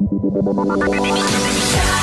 [0.00, 1.99] Shut up.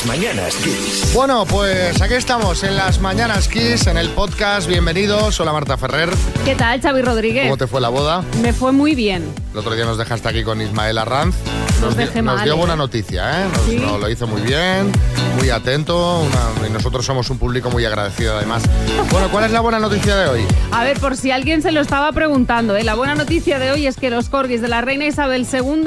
[0.00, 1.12] Las mañanas Kiss.
[1.14, 4.66] Bueno, pues aquí estamos en las Mañanas Kiss, en el podcast.
[4.66, 5.38] Bienvenidos.
[5.40, 6.08] Hola Marta Ferrer.
[6.44, 7.44] ¿Qué tal, Xavi Rodríguez?
[7.44, 8.24] ¿Cómo te fue la boda?
[8.40, 9.24] Me fue muy bien.
[9.52, 11.34] El otro día nos dejaste aquí con Ismael Arranz.
[11.82, 12.56] Nos di- dejé nos mal, dio ¿eh?
[12.56, 13.48] buena noticia, ¿eh?
[13.52, 13.76] Nos, ¿Sí?
[13.76, 14.90] nos lo hizo muy bien,
[15.38, 16.20] muy atento.
[16.20, 18.62] una- y nosotros somos un público muy agradecido, además.
[19.10, 20.40] Bueno, ¿cuál es la buena noticia de hoy?
[20.72, 22.84] A ver, por si alguien se lo estaba preguntando, ¿eh?
[22.84, 25.84] la buena noticia de hoy es que los corgis de la reina Isabel II,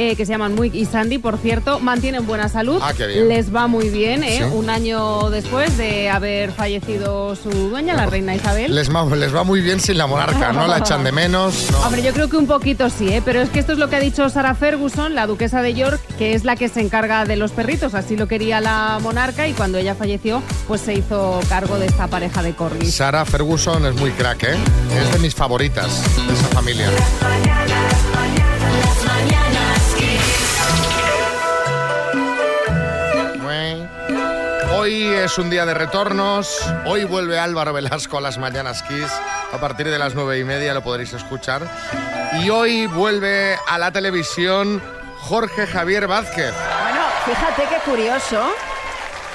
[0.00, 2.78] eh, que se llaman Muik y Sandy, por cierto, mantienen buena salud.
[2.80, 3.28] Ah, qué bien.
[3.28, 4.44] Les va muy bien, ¿eh?
[4.48, 4.56] Sí.
[4.56, 8.72] Un año después de haber fallecido su dueña, la reina Isabel.
[8.72, 10.68] Les va, les va muy bien sin la monarca, ¿no?
[10.68, 11.66] La echan de menos.
[11.72, 11.80] ¿no?
[11.80, 13.22] Hombre, yo creo que un poquito sí, ¿eh?
[13.24, 16.00] pero es que esto es lo que ha dicho Sarah Ferguson, la duquesa de York,
[16.16, 17.94] que es la que se encarga de los perritos.
[17.94, 22.06] Así lo quería la monarca y cuando ella falleció, pues se hizo cargo de esta
[22.06, 22.94] pareja de corgis.
[22.94, 24.56] Sarah Ferguson es muy crack, ¿eh?
[24.96, 26.88] Es de mis favoritas de esa familia.
[26.88, 27.22] Las
[29.04, 29.47] mañanas.
[34.88, 36.48] Hoy es un día de retornos.
[36.86, 39.12] Hoy vuelve Álvaro Velasco a las Mañanas Kiss.
[39.52, 41.60] A partir de las nueve y media lo podréis escuchar.
[42.42, 44.82] Y hoy vuelve a la televisión
[45.18, 46.54] Jorge Javier Vázquez.
[46.54, 48.50] Bueno, fíjate qué curioso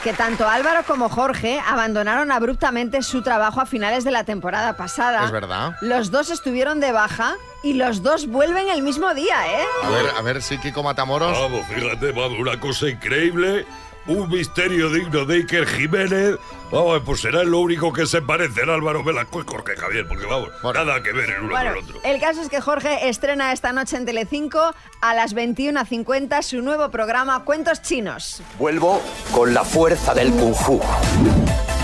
[0.03, 5.23] que tanto Álvaro como Jorge abandonaron abruptamente su trabajo a finales de la temporada pasada.
[5.23, 5.75] Es verdad.
[5.81, 9.65] Los dos estuvieron de baja y los dos vuelven el mismo día, ¿eh?
[9.83, 11.39] A ver, a ver si Kiko Matamoros.
[11.39, 13.67] Vamos, fíjate, vamos, una cosa increíble.
[14.05, 16.35] Un misterio digno de Iker Jiménez.
[16.71, 20.25] Vamos, pues será lo único que se parece el Álvaro Velasco y Jorge Javier, porque
[20.25, 20.83] vamos, Bueno.
[20.83, 22.01] nada que ver el uno Bueno, con el otro.
[22.03, 26.89] el caso es que Jorge estrena esta noche en Telecinco a las 21.50 su nuevo
[26.89, 28.41] programa Cuentos Chinos.
[28.59, 30.81] Vuelvo con la fuerza del kung fu,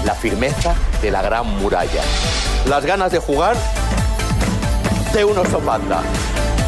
[0.03, 2.01] la firmeza de la gran muralla,
[2.68, 3.56] las ganas de jugar
[5.13, 6.01] de un oso panda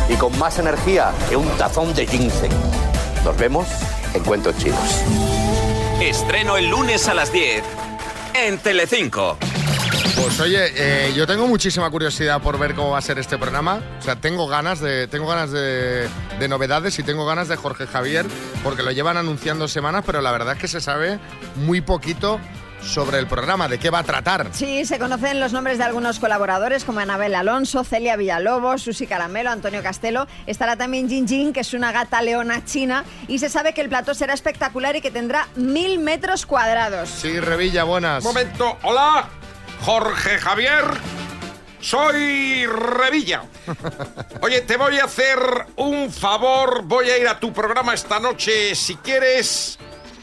[0.09, 2.51] y con más energía que un tazón de ginseng.
[3.25, 3.68] Nos vemos
[4.13, 5.01] en Cuentos Chinos.
[6.01, 7.63] Estreno el lunes a las 10
[8.34, 9.38] en Telecinco.
[10.16, 13.84] Pues oye, eh, yo tengo muchísima curiosidad por ver cómo va a ser este programa.
[14.00, 17.85] O sea, tengo ganas de, tengo ganas de, de novedades y tengo ganas de Jorge
[17.85, 18.25] Javier,
[18.63, 21.19] porque lo llevan anunciando semanas, pero la verdad es que se sabe
[21.56, 22.39] muy poquito
[22.84, 24.47] sobre el programa, de qué va a tratar.
[24.52, 29.50] Sí, se conocen los nombres de algunos colaboradores como Anabel Alonso, Celia Villalobos, Susi Caramelo,
[29.52, 30.28] Antonio Castelo.
[30.47, 33.03] Estará también Jin Jin, que es una gata leona china.
[33.28, 37.09] Y se sabe que el plató será espectacular y que tendrá mil metros cuadrados.
[37.09, 38.24] Sí, Revilla, buenas.
[38.24, 39.28] momento, hola,
[39.81, 40.86] Jorge Javier.
[41.80, 43.42] Soy Revilla.
[44.42, 45.40] Oye, te voy a hacer
[45.78, 46.84] un favor.
[46.84, 49.80] Voy a ir a tu programa esta noche si quieres.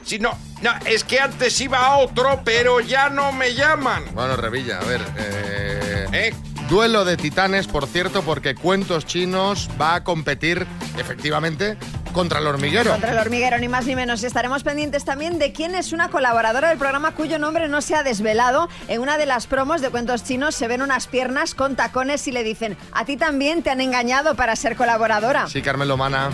[0.08, 0.30] Si no,
[0.62, 4.04] no, es que antes iba a otro, pero ya no me llaman.
[4.14, 5.02] Bueno, Revilla, a ver.
[5.18, 6.34] eh, ¿Eh?
[6.70, 11.76] Duelo de titanes, por cierto, porque Cuentos Chinos va a competir, efectivamente,
[12.14, 12.90] contra el hormiguero.
[12.90, 14.22] Contra el hormiguero, ni más ni menos.
[14.22, 17.94] Y estaremos pendientes también de quién es una colaboradora del programa cuyo nombre no se
[17.94, 18.70] ha desvelado.
[18.88, 22.32] En una de las promos de cuentos chinos se ven unas piernas con tacones y
[22.32, 25.48] le dicen, a ti también te han engañado para ser colaboradora.
[25.48, 26.30] Sí, Carmelo Mana.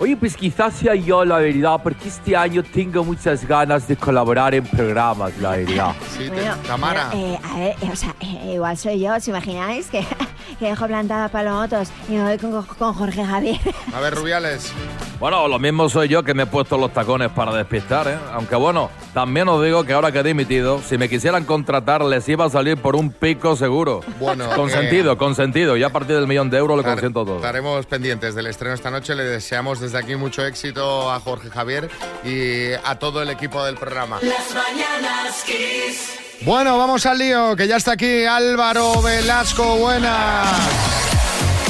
[0.00, 4.54] Oye, pues quizás sea yo la verdad, porque este año tengo muchas ganas de colaborar
[4.54, 5.92] en programas, la verdad.
[6.16, 7.10] Sí, te- Tamara.
[7.14, 9.88] eh, a ver, eh, o sea, eh, igual soy yo, ¿os imagináis?
[9.88, 10.06] Que,
[10.60, 13.58] que dejo plantada palomotos y me voy con, con Jorge Javier.
[13.94, 14.72] A ver, Rubiales.
[15.18, 18.16] Bueno, lo mismo soy yo que me he puesto los tacones para despistar, ¿eh?
[18.34, 22.28] Aunque bueno, también os digo que ahora que he dimitido, si me quisieran contratar, les
[22.28, 23.98] iba a salir por un pico seguro.
[24.20, 25.76] Bueno, Consentido, eh, consentido.
[25.76, 27.36] Y a partir del millón de euros lo consiento todo.
[27.38, 29.16] Estaremos pendientes del estreno esta noche.
[29.16, 31.90] Le deseamos desde aquí mucho éxito a Jorge Javier
[32.24, 34.18] y a todo el equipo del programa.
[34.22, 36.18] Las mañanas Kiss.
[36.42, 39.76] Bueno, vamos al lío, que ya está aquí Álvaro Velasco.
[39.76, 40.98] Buenas.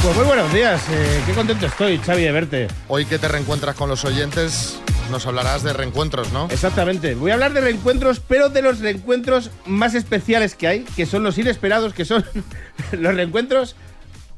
[0.02, 2.68] Pues muy buenos días, eh, qué contento estoy, Xavi, de verte.
[2.86, 4.78] Hoy que te reencuentras con los oyentes,
[5.10, 6.46] nos hablarás de reencuentros, ¿no?
[6.50, 11.04] Exactamente, voy a hablar de reencuentros, pero de los reencuentros más especiales que hay, que
[11.04, 12.24] son los inesperados, que son
[12.92, 13.74] los reencuentros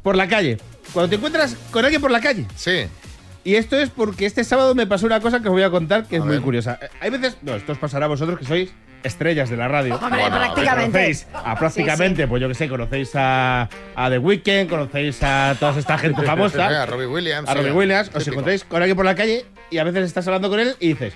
[0.03, 0.59] por la calle.
[0.93, 2.47] Cuando te encuentras con alguien por la calle.
[2.57, 2.87] Sí.
[3.45, 6.05] Y esto es porque este sábado me pasó una cosa que os voy a contar
[6.05, 6.79] que es muy curiosa.
[6.83, 8.71] Eh, Hay veces, no, esto os pasará a vosotros que sois
[9.03, 9.95] estrellas de la radio.
[9.97, 10.91] Hombre, Bueno, prácticamente.
[10.93, 13.67] Conocéis a prácticamente, pues yo que sé, conocéis a,
[13.97, 16.83] a The Weeknd, conocéis a toda esta gente famosa.
[16.83, 17.49] A Robbie Williams.
[17.49, 18.33] a Robbie Williams, os típico.
[18.33, 21.15] encontráis con alguien por la calle y a veces estás hablando con él y dices,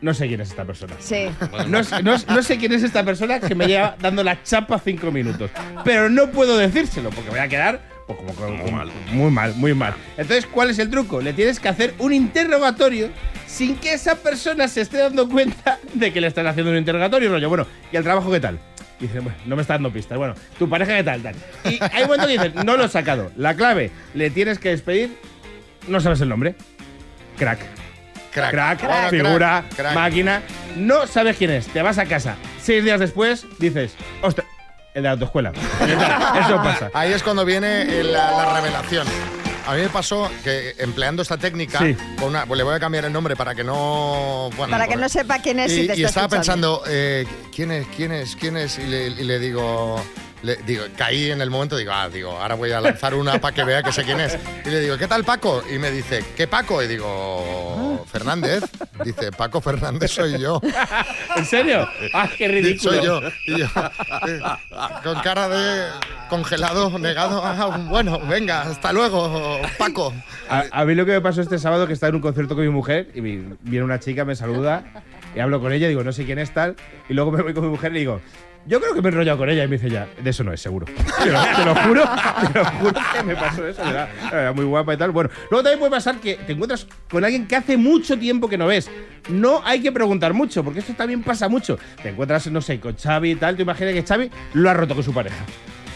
[0.00, 0.94] no sé quién es esta persona.
[0.98, 1.28] Sí.
[1.68, 4.80] No, sé- no- no sé quién es esta persona que me lleva dando la chapa
[4.80, 5.52] cinco minutos.
[5.84, 8.90] Pero no puedo decírselo porque voy a quedar pues, como, como- Muy mal.
[9.12, 9.94] Muy mal, muy mal.
[10.16, 11.20] Entonces, ¿cuál es el truco?
[11.20, 13.10] Le tienes que hacer un interrogatorio
[13.46, 17.30] sin que esa persona se esté dando cuenta de que le están haciendo un interrogatorio,
[17.30, 17.48] rollo.
[17.48, 18.58] Bueno, ¿y el trabajo qué tal?
[19.00, 20.16] Y dice, bueno, no me está dando pistas.
[20.16, 21.22] Bueno, ¿tu pareja qué tal?
[21.22, 21.34] tal.
[21.64, 23.32] Y hay un momento que dices, no lo he sacado.
[23.36, 25.16] La clave, le tienes que despedir,
[25.88, 26.54] no sabes el nombre.
[27.36, 27.58] Crack.
[28.32, 28.50] Crack.
[28.50, 29.94] Crack, figura, crack.
[29.94, 30.40] máquina.
[30.76, 31.66] No sabes quién es.
[31.66, 32.36] Te vas a casa.
[32.60, 34.46] Seis días después dices, ostras,
[34.94, 35.52] el de la autoescuela.
[35.52, 36.90] Eso pasa.
[36.94, 39.06] Ahí es cuando viene eh, la, la revelación.
[39.66, 41.96] A mí me pasó que empleando esta técnica, Sí.
[42.18, 44.50] con una- pues le voy a cambiar el nombre para que no.
[44.56, 46.80] bueno, Para que pues- no sepa quién es y, y te y está estaba escuchando.
[46.82, 47.86] pensando, eh, ¿quién es?
[47.96, 48.34] ¿Quién es?
[48.36, 48.78] ¿Quién es?
[48.78, 50.04] Y le, y le digo,
[50.42, 53.54] le digo, caí en el momento, digo, ah, digo, ahora voy a lanzar una para
[53.54, 54.36] que vea que sé quién es.
[54.64, 55.62] Y le digo, ¿qué tal Paco?
[55.72, 56.82] Y me dice, ¿qué Paco?
[56.82, 58.64] Y digo, Fernández.
[59.04, 60.60] Dice, Paco Fernández soy yo.
[61.36, 61.88] ¿En serio?
[62.14, 62.92] ¡Ah, qué ridículo!
[62.92, 63.20] Soy yo.
[63.46, 63.66] Y yo,
[64.28, 64.40] eh,
[65.02, 65.88] con cara de
[66.28, 67.42] congelado, negado.
[67.44, 70.12] Ah, bueno, venga, hasta luego, Paco.
[70.48, 72.64] A, a mí lo que me pasó este sábado que estaba en un concierto con
[72.64, 74.84] mi mujer y vi- viene una chica, me saluda
[75.34, 76.76] y hablo con ella, digo, no sé quién es tal,
[77.08, 78.20] y luego me voy con mi mujer y digo,
[78.66, 80.52] yo creo que me he enrollado con ella y me dice ya, de eso no
[80.52, 80.86] es seguro.
[80.86, 82.04] Te lo, te lo juro,
[82.52, 85.10] te lo juro que me pasó eso, era, era muy guapa y tal.
[85.10, 88.58] Bueno, luego también puede pasar que te encuentras con alguien que hace mucho tiempo que
[88.58, 88.90] no ves.
[89.28, 91.78] No hay que preguntar mucho, porque esto también pasa mucho.
[92.02, 94.94] Te encuentras, no sé, con Xavi y tal, te imaginas que Xavi lo ha roto
[94.94, 95.44] con su pareja.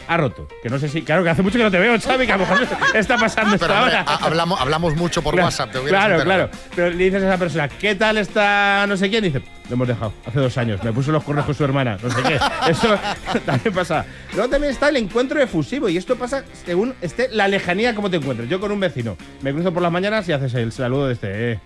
[0.08, 0.47] Ha roto.
[0.62, 1.03] Que no sé si.
[1.03, 3.58] Claro, que hace mucho que no te veo, Xavi, que a lo mejor está pasando
[3.58, 4.05] Pero esta hombre, hora.
[4.06, 5.73] ha- hablamos, hablamos mucho por Claro, WhatsApp.
[5.73, 6.49] Te hubieras claro, enterado.
[6.50, 6.69] claro.
[6.76, 9.25] Pero le dices a esa persona, ¿qué tal está no sé quién?
[9.25, 10.82] Dice, lo hemos dejado hace dos años.
[10.85, 12.38] Me puso los cuernos con su hermana, no sé qué.
[12.70, 12.99] Eso
[13.44, 14.05] también pasa.
[14.35, 15.88] Luego también está el encuentro efusivo.
[15.88, 18.49] Y esto pasa según esté la lejanía como te encuentres.
[18.49, 21.52] Yo con un vecino me cruzo por las mañanas y haces el saludo de este,
[21.52, 21.61] eh.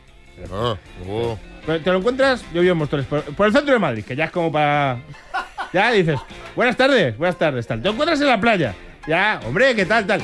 [0.50, 0.76] Oh,
[1.06, 1.38] oh.
[1.66, 4.24] Te lo encuentras, yo vivo en Móstoles, por, por el centro de Madrid, que ya
[4.24, 4.98] es como para.
[5.72, 6.18] Ya dices,
[6.56, 7.80] buenas tardes, buenas tardes, tal.
[7.80, 8.74] Te encuentras en la playa.
[9.06, 10.20] Ya, hombre, ¿qué tal, tal?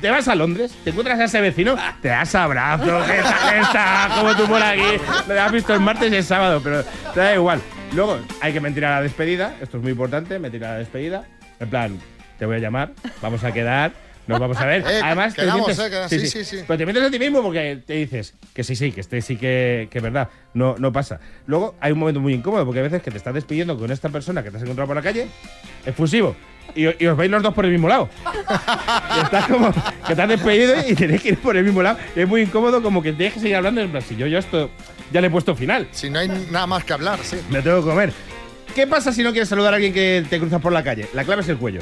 [0.00, 4.08] Te vas a Londres, te encuentras a ese vecino, te das abrazo, ¿qué tal está?
[4.14, 5.02] Como tú por aquí.
[5.26, 7.60] Lo has visto el martes y el sábado, pero te da igual.
[7.92, 11.24] Luego, hay que mentir a la despedida, esto es muy importante, mentir a la despedida.
[11.58, 11.98] En plan,
[12.38, 13.92] te voy a llamar, vamos a quedar,
[14.26, 14.82] nos vamos a ver.
[14.88, 16.18] Eh, Además, te quedamos, mientes- eh.
[16.20, 16.64] Sí, sí, sí.
[16.66, 19.36] pero te metes a ti mismo porque te dices que sí, sí, que este sí
[19.36, 20.28] que, que es verdad.
[20.54, 21.20] No, no pasa.
[21.46, 24.08] Luego hay un momento muy incómodo porque a veces que te estás despidiendo con esta
[24.08, 25.26] persona que te has encontrado por la calle,
[25.84, 26.34] efusivo.
[26.74, 28.08] Y, y os veis los dos por el mismo lado.
[29.16, 29.72] Y estás como
[30.06, 31.98] que te has despedido y tenéis que ir por el mismo lado.
[32.16, 33.80] Y es muy incómodo como que tienes que seguir hablando.
[33.80, 34.70] En plan, si yo ya esto
[35.12, 35.86] ya le he puesto final.
[35.92, 37.36] Si no hay nada más que hablar, sí.
[37.50, 38.12] Me tengo que comer.
[38.74, 41.06] ¿Qué pasa si no quieres saludar a alguien que te cruzas por la calle?
[41.14, 41.80] La clave es el cuello.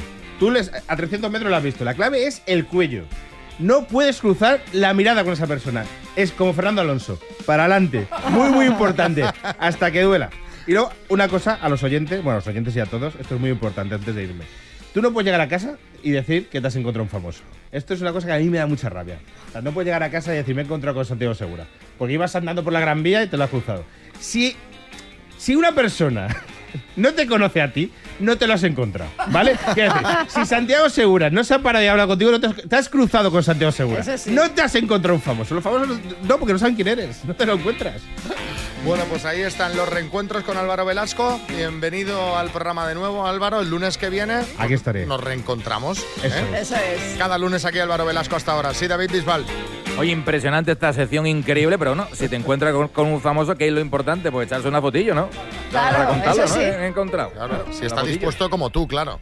[0.87, 1.85] A 300 metros lo has visto.
[1.85, 3.03] La clave es el cuello.
[3.59, 5.85] No puedes cruzar la mirada con esa persona.
[6.15, 7.19] Es como Fernando Alonso.
[7.45, 8.07] Para adelante.
[8.29, 9.23] Muy, muy importante.
[9.59, 10.29] Hasta que duela.
[10.67, 13.35] Y luego, una cosa a los oyentes, bueno, a los oyentes y a todos, esto
[13.35, 14.45] es muy importante antes de irme.
[14.93, 17.41] Tú no puedes llegar a casa y decir que te has encontrado un famoso.
[17.71, 19.19] Esto es una cosa que a mí me da mucha rabia.
[19.49, 21.65] O sea, no puedes llegar a casa y decir me he encontrado con Santiago Segura.
[21.97, 23.85] Porque ibas andando por la Gran Vía y te lo has cruzado.
[24.19, 24.55] Si
[25.37, 26.27] si una persona
[26.95, 29.57] no te conoce a ti, no te lo has encontrado, ¿vale?
[29.73, 32.55] Quiero decir, si Santiago Segura no se ha parado y habla contigo, no te, has,
[32.55, 34.03] te has cruzado con Santiago Segura.
[34.17, 34.31] Sí.
[34.31, 35.55] No te has encontrado un famoso.
[35.55, 37.23] Los famosos no, porque no saben quién eres.
[37.25, 38.01] No te lo encuentras.
[38.85, 41.39] Bueno, pues ahí están los reencuentros con Álvaro Velasco.
[41.47, 43.61] Bienvenido al programa de nuevo, Álvaro.
[43.61, 45.05] El lunes que viene Aquí estaré.
[45.05, 45.99] nos reencontramos.
[46.21, 46.59] Eso ¿eh?
[46.59, 47.17] Eso es.
[47.17, 48.73] Cada lunes aquí Álvaro Velasco hasta ahora.
[48.73, 49.45] Sí, David Bisbal.
[49.97, 53.67] Oye, impresionante esta sección, increíble, pero no, si te encuentras con, con un famoso, ¿qué
[53.67, 54.31] es lo importante?
[54.31, 55.29] Pues echarse una fotillo, ¿no?
[55.69, 56.61] Claro, Para contarlo, eso ¿no?
[56.61, 56.67] sí.
[56.67, 57.31] He encontrado.
[57.31, 58.11] Claro, si está fotillo.
[58.13, 59.19] dispuesto como tú, claro.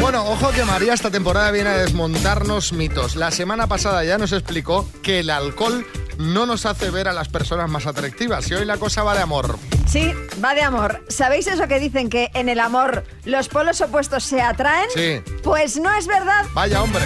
[0.00, 3.16] Bueno, ojo que María esta temporada viene a desmontarnos mitos.
[3.16, 5.84] La semana pasada ya nos explicó que el alcohol
[6.18, 8.50] no nos hace ver a las personas más atractivas.
[8.50, 9.58] Y hoy la cosa va de amor.
[9.86, 10.12] Sí,
[10.44, 11.04] va de amor.
[11.08, 14.90] ¿Sabéis eso que dicen que en el amor los polos opuestos se atraen?
[14.94, 15.22] Sí.
[15.42, 16.44] Pues no es verdad.
[16.52, 17.04] Vaya hombre.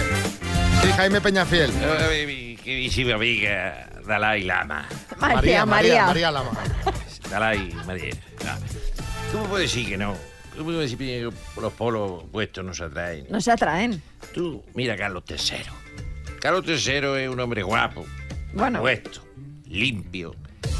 [0.81, 1.71] Sí, Jaime Peñafiel.
[1.81, 4.87] Eh, Mi queridísima amiga Dalai Lama.
[5.19, 5.65] María, María.
[5.65, 6.51] María, María Lama.
[7.29, 8.13] Dalai María.
[8.47, 8.57] Ah.
[9.31, 10.15] ¿Cómo puedes decir que no?
[10.53, 13.25] ¿Cómo puedes decir que los polos puestos no se atraen?
[13.29, 14.01] No se atraen.
[14.33, 15.63] Tú, mira a Carlos III.
[16.39, 18.05] Carlos III es un hombre guapo,
[18.53, 19.21] Bueno, puesto,
[19.67, 20.35] limpio,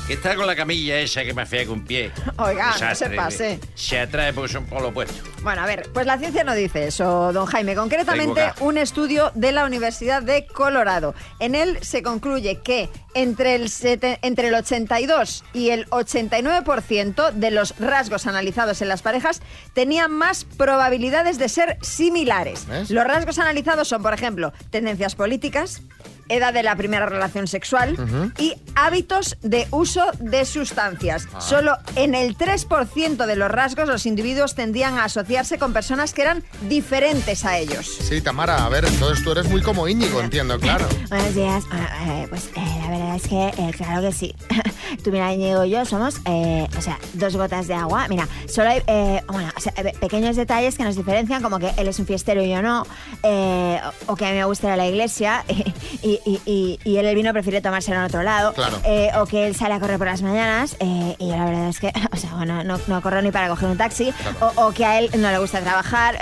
[0.05, 2.11] que está con la camilla esa que me fea con pie.
[2.37, 3.59] Oiga, no se pase.
[3.73, 5.21] Se atrae porque son polos opuestos.
[5.41, 7.75] Bueno, a ver, pues la ciencia no dice eso, don Jaime.
[7.75, 11.15] Concretamente, un estudio de la Universidad de Colorado.
[11.39, 17.51] En él se concluye que entre el, sete- entre el 82 y el 89% de
[17.51, 19.41] los rasgos analizados en las parejas
[19.73, 22.65] tenían más probabilidades de ser similares.
[22.67, 22.89] ¿Ves?
[22.89, 25.81] Los rasgos analizados son, por ejemplo, tendencias políticas,
[26.29, 27.97] edad de la primera relación sexual
[28.39, 31.27] y hábitos de uso de sustancias.
[31.33, 31.41] Ah.
[31.41, 36.21] Solo en el 3% de los rasgos los individuos tendían a asociarse con personas que
[36.21, 37.87] eran diferentes a ellos.
[38.07, 40.87] Sí, Tamara, a ver, entonces tú eres muy como Íñigo, entiendo, claro.
[41.09, 41.63] Buenos días.
[41.71, 44.33] Ah, eh, pues eh, la verdad es que, eh, claro que sí.
[45.03, 48.07] Tú, mira, Íñigo y yo somos, eh, o sea, dos gotas de agua.
[48.09, 51.71] Mira, solo hay, eh, bueno, o sea, eh, pequeños detalles que nos diferencian, como que
[51.77, 52.85] él es un fiestero y yo no,
[53.23, 55.43] eh, o, que a mí me gusta ir a la iglesia
[56.01, 58.53] y, y- y- y él el vino prefiere tomárselo en otro lado.
[58.53, 58.77] Claro.
[58.85, 61.79] Eh, o que él sale a correr por las mañanas y yo la verdad es
[61.79, 64.13] que, o sea, bueno, no, no corro ni para coger un taxi.
[64.41, 66.17] O, o que a él no le gusta trabajar.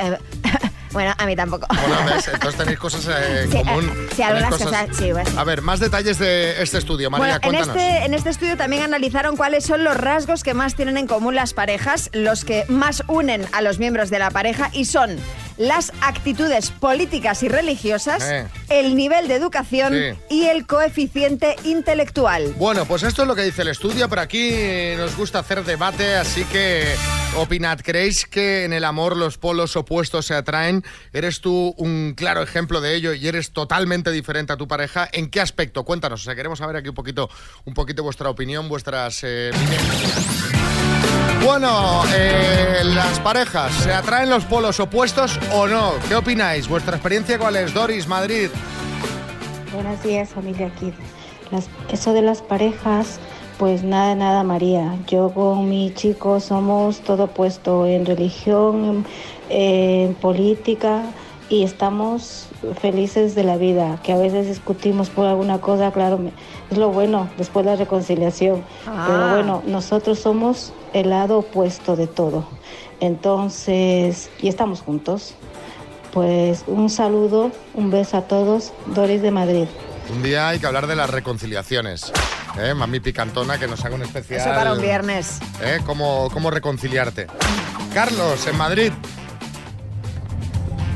[0.91, 1.67] Bueno, a mí tampoco.
[1.69, 2.27] Bueno, ¿ves?
[2.27, 3.85] Entonces tenéis cosas eh, en Sí, común.
[3.85, 5.29] eh, sí, algunas cosas, sí, bueno.
[5.39, 8.83] A ver, más detalles de este estudio, María, Bueno, en este, en este estudio también
[8.83, 13.03] analizaron cuáles son los rasgos que más tienen en común las parejas, los que más
[13.07, 15.17] unen a los miembros de la pareja y son
[15.61, 18.47] las actitudes políticas y religiosas, Eh.
[18.69, 20.19] el nivel de educación Sí.
[20.35, 22.53] y el coeficiente intelectual.
[22.57, 24.51] Bueno, pues esto es lo que dice el estudio, pero aquí
[24.97, 26.85] nos gusta hacer debate, así que
[27.37, 30.83] opinad, ¿creéis que en el amor los polos opuestos se atraen?
[31.13, 35.07] ¿Eres tú un claro ejemplo de ello y eres totalmente diferente a tu pareja?
[35.11, 35.83] ¿En qué aspecto?
[35.83, 37.29] Cuéntanos, o sea, queremos saber aquí un poquito,
[37.65, 39.19] un poquito vuestra opinión, vuestras...
[39.23, 39.51] eh,
[41.43, 45.93] bueno, eh, las parejas, ¿se atraen los polos opuestos o no?
[46.07, 46.67] ¿Qué opináis?
[46.67, 47.73] ¿Vuestra experiencia cuál es?
[47.73, 48.49] Doris, Madrid.
[49.73, 50.93] Buenos días, familia Kid.
[51.91, 53.19] Eso de las parejas,
[53.57, 54.95] pues nada, nada, María.
[55.07, 59.05] Yo con mi chico somos todo opuesto en religión,
[59.49, 61.03] en política
[61.51, 62.47] y estamos
[62.79, 63.99] felices de la vida.
[64.03, 66.31] Que a veces discutimos por alguna cosa, claro,
[66.71, 68.63] es lo bueno después de la reconciliación.
[68.87, 69.05] Ah.
[69.05, 72.47] Pero bueno, nosotros somos el lado opuesto de todo.
[73.01, 75.35] Entonces, y estamos juntos.
[76.13, 78.71] Pues un saludo, un beso a todos.
[78.87, 79.67] Doris de Madrid.
[80.13, 82.13] Un día hay que hablar de las reconciliaciones.
[82.61, 82.73] ¿eh?
[82.73, 84.39] Mami Picantona, que nos haga un especial.
[84.39, 85.39] Eso para un viernes.
[85.61, 85.79] ¿eh?
[85.85, 87.27] ¿Cómo, ¿Cómo reconciliarte?
[87.93, 88.93] Carlos, en Madrid.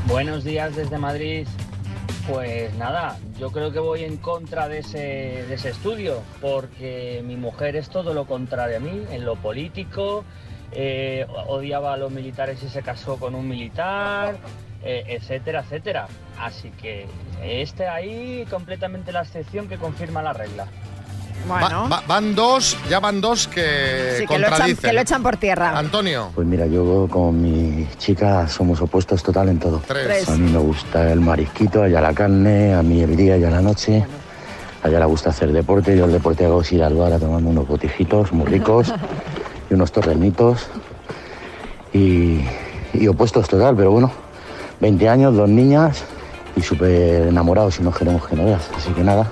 [0.06, 1.48] Buenos días desde Madrid.
[2.28, 7.88] Pues nada, yo creo que voy en contra de ese, estudio, porque mi mujer es
[7.90, 10.24] todo lo contrario a mí, en lo político,
[10.70, 14.36] eh, odiaba a los militares y se casó con un militar,
[14.84, 16.06] eh, etcétera, etcétera.
[16.38, 17.06] Así que
[17.42, 20.68] este ahí completamente la excepción que confirma la regla.
[21.50, 24.90] Va- va- van dos, ya van dos que Sí, que lo, echan, contradicen.
[24.90, 25.78] que lo echan por tierra.
[25.78, 26.30] Antonio.
[26.34, 29.80] Pues mira, yo con mi chica somos opuestos total en todo.
[29.86, 30.28] Tres.
[30.28, 33.36] A mí me gusta el marisquito, a ella la carne, a mí el día, a
[33.36, 34.04] ella la noche.
[34.82, 37.18] A ella le gusta hacer deporte, yo el deporte hago es ir al bar a
[37.18, 38.92] tomarme unos botijitos muy ricos
[39.70, 40.66] y unos torrenitos.
[41.92, 42.40] Y,
[42.92, 44.10] y opuestos total, pero bueno,
[44.80, 46.02] 20 años, dos niñas
[46.56, 48.68] y súper enamorados y nos queremos que no veas.
[48.76, 49.26] Así que nada,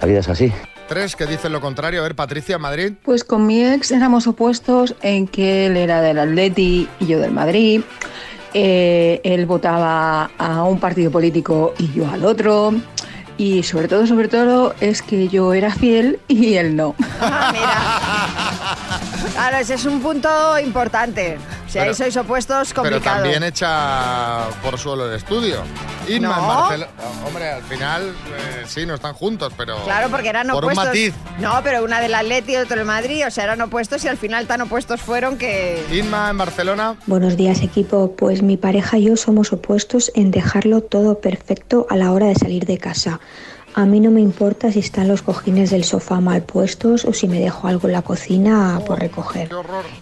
[0.00, 0.52] la vida es así.
[0.88, 2.00] Tres que dicen lo contrario.
[2.00, 2.94] A ver, Patricia, Madrid.
[3.02, 7.32] Pues con mi ex éramos opuestos en que él era del Atleti y yo del
[7.32, 7.82] Madrid.
[8.54, 12.72] Eh, él votaba a un partido político y yo al otro.
[13.36, 16.94] Y sobre todo, sobre todo, es que yo era fiel y él no.
[19.38, 21.38] Claro, ese es un punto importante.
[21.68, 23.22] Si ahí Pero- sois opuestos, Pero complicado.
[23.22, 25.62] también echa por suelo el estudio.
[26.08, 26.30] Inma en No.
[26.48, 26.90] Barcelona.
[27.26, 29.76] Hombre, al final eh, sí, no están juntos, pero.
[29.84, 30.84] Claro, porque eran por opuestos.
[30.84, 31.14] un matiz.
[31.38, 34.16] No, pero una del Atleti y otro del Madrid, o sea, eran opuestos y al
[34.16, 35.84] final tan opuestos fueron que...
[35.92, 36.96] Inma en Barcelona.
[37.06, 41.96] Buenos días equipo, pues mi pareja y yo somos opuestos en dejarlo todo perfecto a
[41.96, 43.20] la hora de salir de casa.
[43.78, 47.28] A mí no me importa si están los cojines del sofá mal puestos o si
[47.28, 49.48] me dejo algo en la cocina por recoger.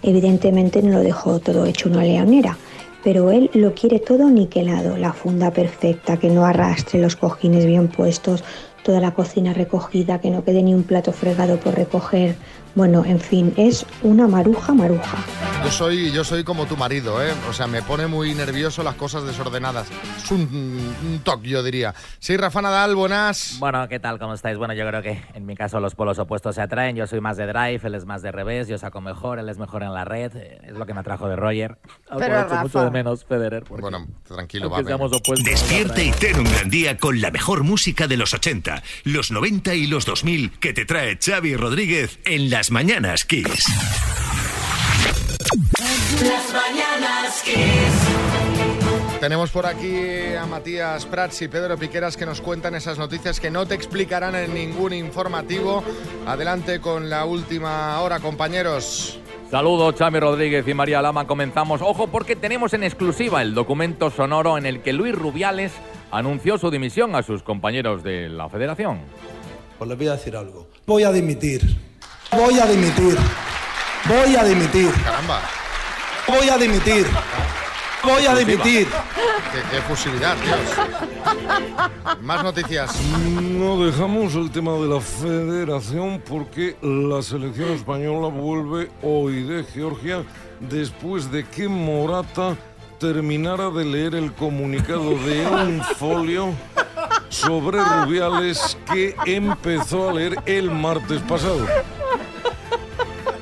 [0.03, 2.57] Evidentemente no lo dejo todo hecho una leonera,
[3.05, 7.89] pero él lo quiere todo niquelado, la funda perfecta, que no arrastre los cojines bien
[7.89, 8.43] puestos,
[8.87, 12.37] toda la cocina recogida, que no quede ni un plato fregado por recoger.
[12.77, 15.17] Bueno, en fin, es una maruja maruja.
[15.65, 17.33] Yo soy, yo soy como tu marido, ¿eh?
[17.49, 19.89] O sea, me pone muy nervioso las cosas desordenadas.
[20.23, 20.41] Es un,
[21.03, 21.95] un toque, yo diría.
[22.19, 23.57] Sí, Rafa Nadal, buenas.
[23.59, 24.19] Bueno, ¿qué tal?
[24.19, 24.59] ¿Cómo estáis?
[24.59, 26.97] Bueno, yo creo que en mi caso los polos opuestos se atraen.
[26.97, 28.69] Yo soy más de drive, él es más de revés.
[28.69, 30.37] Yo saco mejor, él es mejor en la red.
[30.37, 31.79] eh, Es lo que me atrajo de Roger.
[32.11, 32.85] Aunque Pero, lo echo mucho Rafa.
[32.85, 33.65] de menos Federer.
[33.65, 34.81] porque Bueno, tranquilo, va.
[34.81, 39.31] opuestos, Despierta y ten un gran día con la mejor música de los 80, los
[39.31, 43.67] 90 y los 2000 que te trae Xavi Rodríguez en las mañanas Kiss.
[46.23, 48.27] Las mañanas Kiss.
[49.21, 53.51] Tenemos por aquí a Matías Prats y Pedro Piqueras que nos cuentan esas noticias que
[53.51, 55.83] no te explicarán en ningún informativo.
[56.27, 59.19] Adelante con la última hora, compañeros.
[59.51, 61.27] Saludos, Chami Rodríguez y María Lama.
[61.27, 61.81] Comenzamos.
[61.81, 65.73] Ojo, porque tenemos en exclusiva el documento sonoro en el que Luis Rubiales
[66.11, 69.01] anunció su dimisión a sus compañeros de la federación.
[69.79, 70.69] Pues les voy a decir algo.
[70.87, 71.61] Voy a dimitir.
[72.33, 73.17] Voy a dimitir.
[74.09, 74.91] Voy a dimitir.
[75.05, 75.43] Caramba.
[76.27, 77.07] Voy a dimitir.
[78.03, 78.87] Voy a dimitir.
[78.87, 80.61] Qué, qué efusividad, Dios.
[82.23, 83.01] Más noticias.
[83.29, 90.25] No dejamos el tema de la federación porque la selección española vuelve hoy de Georgia
[90.61, 92.57] después de que Morata
[92.99, 96.53] terminara de leer el comunicado de un folio
[97.29, 101.67] sobre Rubiales que empezó a leer el martes pasado.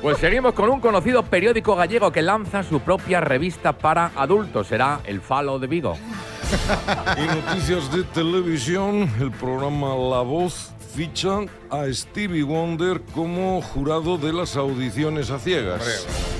[0.01, 4.67] Pues seguimos con un conocido periódico gallego que lanza su propia revista para adultos.
[4.67, 5.97] Será El Falo de Vigo.
[7.17, 11.39] Y noticias de televisión, el programa La Voz ficha
[11.71, 16.34] a Stevie Wonder como jurado de las audiciones a ciegas.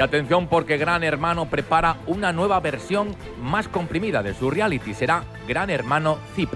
[0.00, 4.94] Y atención porque Gran Hermano prepara una nueva versión más comprimida de su reality.
[4.94, 6.48] Será Gran Hermano Zip.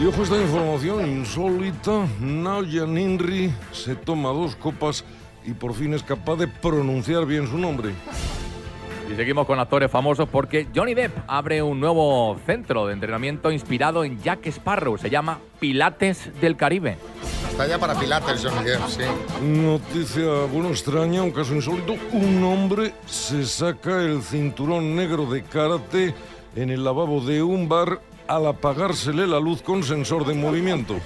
[0.00, 5.04] Y ojo esta información insólita, Naya Ninri se toma dos copas
[5.44, 7.90] y por fin es capaz de pronunciar bien su nombre.
[9.10, 14.04] Y seguimos con actores famosos porque Johnny Depp abre un nuevo centro de entrenamiento inspirado
[14.04, 14.98] en Jack Sparrow.
[14.98, 16.98] Se llama Pilates del Caribe.
[17.50, 19.02] Está ya para Pilates, Johnny Depp, sí.
[19.42, 21.94] Noticia, bueno, extraña, un caso insólito.
[22.12, 26.14] Un hombre se saca el cinturón negro de karate
[26.54, 30.96] en el lavabo de un bar al apagársele la luz con sensor de movimiento.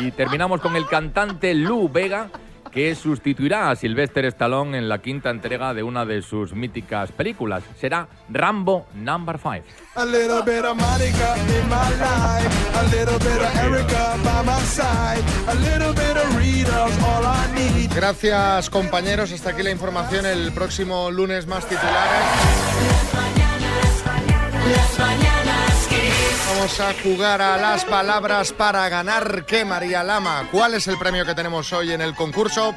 [0.00, 2.28] Y terminamos con el cantante Lou Vega,
[2.74, 7.62] que sustituirá a Sylvester Stallone en la quinta entrega de una de sus míticas películas.
[7.80, 9.64] Será Rambo Number 5.
[9.94, 12.50] A little bit of Monica in my life.
[12.76, 15.22] A little bit of Erica by my side.
[15.46, 17.92] A little bit of Rita's all I need.
[17.94, 19.30] Gracias, compañeros.
[19.30, 20.26] Hasta aquí la información.
[20.26, 21.94] El próximo lunes más titulares.
[22.90, 23.54] Las mañanas
[24.64, 25.23] Kiss.
[26.46, 29.46] Vamos a jugar a las palabras para ganar.
[29.46, 30.48] ¿Qué, María Lama?
[30.52, 32.74] ¿Cuál es el premio que tenemos hoy en el concurso?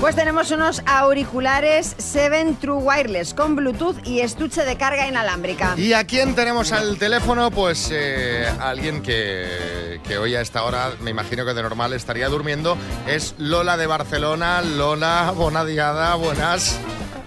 [0.00, 5.74] Pues tenemos unos auriculares 7 True Wireless con Bluetooth y estuche de carga inalámbrica.
[5.76, 7.50] ¿Y a quién tenemos al teléfono?
[7.50, 12.28] Pues eh, alguien que, que hoy a esta hora, me imagino que de normal estaría
[12.28, 12.76] durmiendo,
[13.06, 14.60] es Lola de Barcelona.
[14.62, 16.80] Lola, buena diada, buenas.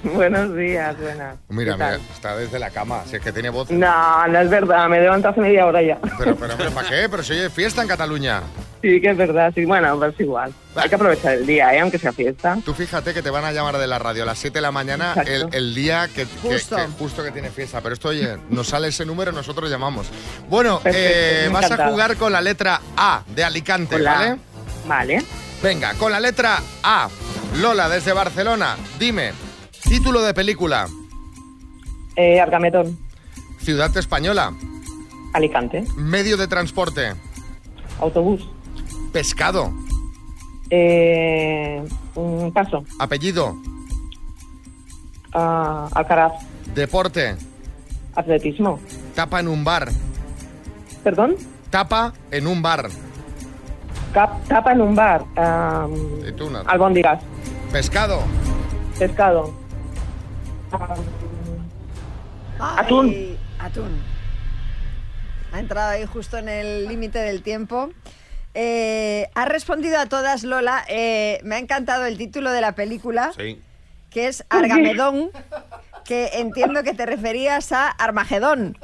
[0.14, 1.38] Buenos días, buenas.
[1.50, 3.72] Mira, mira, está desde la cama, si es que tiene voz.
[3.72, 5.98] No, no es verdad, me levanto hace media hora ya.
[6.18, 7.08] Pero, pero, hombre, ¿para qué?
[7.10, 8.44] Pero si hoy es fiesta en Cataluña.
[8.84, 9.66] Sí, que es verdad, sí.
[9.66, 10.54] Bueno, pues igual.
[10.76, 11.80] Hay que aprovechar el día, ¿eh?
[11.80, 12.58] aunque sea fiesta.
[12.64, 14.72] Tú fíjate que te van a llamar de la radio a las 7 de la
[14.72, 16.76] mañana el, día que Justo.
[16.76, 17.82] que justo que tiene fiesta.
[17.82, 20.08] Pero esto, oye, nos sale ese número, nosotros llamamos.
[20.50, 24.38] Bueno, Perfecto, eh, vas a jugar con la letra A de Alicante, ¿vale?
[24.86, 25.24] Vale.
[25.64, 27.10] Venga, con la letra A.
[27.60, 29.32] Lola, desde Barcelona, dime,
[29.88, 30.88] título de película,
[32.16, 32.98] Eh, Argametón,
[33.60, 34.54] ciudad española,
[35.34, 37.14] Alicante, medio de transporte,
[38.00, 38.48] autobús,
[39.12, 39.74] pescado,
[40.70, 41.84] eh,
[42.16, 43.56] un paso, apellido,
[45.34, 46.34] ah, Alcaraz,
[46.74, 47.36] deporte,
[48.16, 48.80] atletismo,
[49.14, 49.90] tapa en un bar,
[51.04, 51.36] perdón,
[51.70, 52.90] tapa en un bar,
[54.14, 55.26] Cap- tapa en un bar,
[56.50, 56.70] nada.
[56.70, 57.22] albóndigas,
[57.74, 58.22] pescado,
[58.98, 59.54] pescado,
[62.60, 64.02] ah, atún, Ay, Atún.
[65.54, 67.90] Ha entrado ahí justo en el límite del tiempo.
[68.54, 70.84] Eh, ha respondido a todas, Lola.
[70.88, 73.62] Eh, me ha encantado el título de la película, Sí.
[74.10, 75.30] que es Argamedón,
[76.06, 78.78] que entiendo que te referías a Armagedón.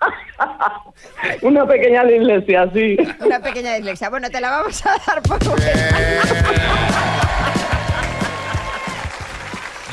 [1.42, 2.96] una pequeña iglesia, sí.
[3.20, 4.10] Una pequeña dislexia.
[4.10, 5.38] Bueno, te la vamos a dar por.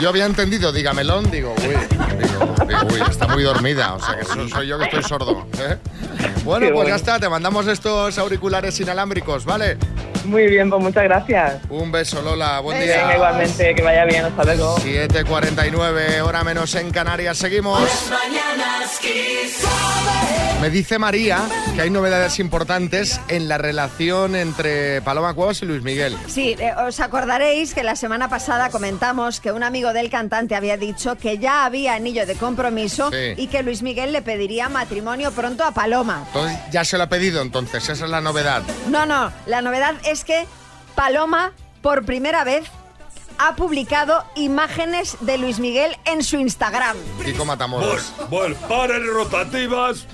[0.02, 1.76] Yo había entendido, dígamelón, digo, uy,
[2.94, 5.46] uy, está muy dormida, o sea que so- soy yo que estoy sordo.
[5.60, 5.78] ¿eh?
[6.44, 6.96] Bueno, Qué pues ya bueno.
[6.96, 9.78] está, te mandamos estos auriculares inalámbricos, ¿vale?
[10.26, 11.56] Muy bien, pues muchas gracias.
[11.70, 13.16] Un beso, Lola, buen Venga, día.
[13.16, 14.78] igualmente, que vaya bien, hasta luego.
[14.78, 17.82] 7.49, hora menos en Canarias, seguimos.
[20.62, 21.40] Me dice María
[21.74, 26.16] que hay novedades importantes en la relación entre Paloma Cuevas y Luis Miguel.
[26.28, 30.78] Sí, eh, os acordaréis que la semana pasada comentamos que un amigo del cantante había
[30.78, 33.34] dicho que ya había anillo de compromiso Sí.
[33.38, 36.24] y que Luis Miguel le pediría matrimonio pronto a Paloma.
[36.28, 38.64] Entonces ya se lo ha pedido entonces, esa es la novedad.
[38.90, 40.46] No, no, la novedad es que
[40.96, 42.66] Paloma por primera vez
[43.38, 46.96] ha publicado imágenes de Luis Miguel en su Instagram.
[47.26, 48.14] Kiko Matamoros.
[48.30, 50.06] Bueno, bueno, paren rotativas,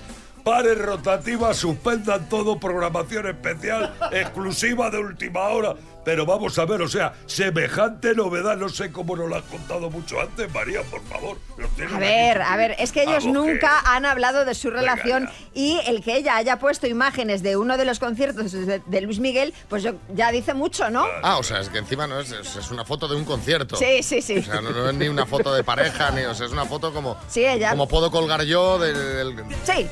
[0.46, 5.76] paren rotativas, suspendan todo, programación especial, exclusiva de última hora.
[6.08, 9.90] Pero vamos a ver, o sea, semejante novedad, no sé cómo nos lo has contado
[9.90, 11.38] mucho antes, María, por favor.
[11.60, 11.96] A aquí.
[12.00, 16.16] ver, a ver, es que ellos nunca han hablado de su relación y el que
[16.16, 19.96] ella haya puesto imágenes de uno de los conciertos de, de Luis Miguel, pues yo-
[20.16, 21.06] ya dice mucho, ¿no?
[21.24, 23.76] Ah, o sea, es que encima no es, es, es una foto de un concierto.
[23.76, 24.38] Sí, sí, sí.
[24.38, 26.64] O sea, no, no es ni una foto de pareja, ni, o sea, es una
[26.64, 27.72] foto como, Sí, ella.
[27.72, 28.96] como puedo colgar yo del,
[29.36, 29.86] del- Sí.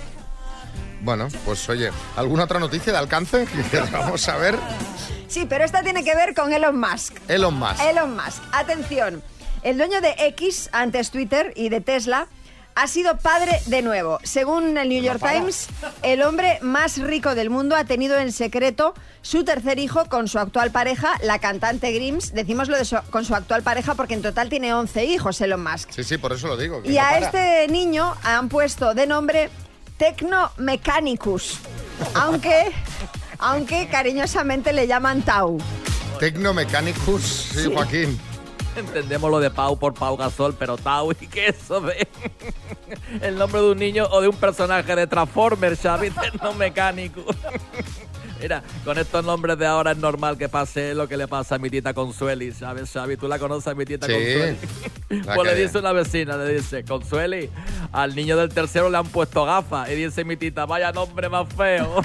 [1.06, 4.58] Bueno, pues oye, ¿alguna otra noticia de alcance que vamos a ver?
[5.28, 7.18] Sí, pero esta tiene que ver con Elon Musk.
[7.28, 7.80] Elon Musk.
[7.80, 9.22] Elon Musk, atención.
[9.62, 12.28] El dueño de X, antes Twitter, y de Tesla,
[12.74, 14.18] ha sido padre de nuevo.
[14.24, 15.20] Según el New York.
[15.22, 15.68] Times,
[16.02, 20.39] el hombre más rico del mundo ha tenido en secreto su tercer hijo con su
[20.39, 22.34] actual pareja, la cantante Grims.
[22.34, 25.63] Decimos lo de su- con su actual pareja porque en total tiene 11 hijos Elon
[25.63, 25.91] Musk.
[25.91, 26.82] Sí, sí, por eso lo digo.
[26.84, 27.26] Y no a para.
[27.28, 29.50] este niño han puesto de nombre
[29.97, 31.60] Tecno Mechanicus,
[32.15, 32.71] aunque,
[33.39, 35.58] aunque cariñosamente le llaman Tau.
[36.19, 38.19] Tecnomechanicus, sí, Joaquín.
[38.75, 42.08] Entendemos lo de Pau por Pau Gasol, pero Tau y que eso de
[43.21, 46.12] el nombre de un niño o de un personaje de Transformers, Xavi,
[46.43, 47.23] no mecánico.
[48.41, 51.58] Mira, con estos nombres de ahora es normal que pase lo que le pasa a
[51.58, 53.17] mi tita Consueli, ¿sabes, Xavi?
[53.17, 54.13] ¿Tú la conoces a mi tita Sí.
[54.13, 54.58] Consueli?
[55.26, 57.50] La Pues le dice una vecina, le dice, Consueli,
[57.91, 59.89] al niño del tercero le han puesto gafas.
[59.89, 62.02] Y dice mi tita, vaya nombre más feo.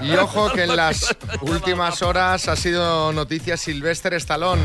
[0.00, 4.62] Y ojo que en las últimas horas ha sido noticia Sylvester Stallone.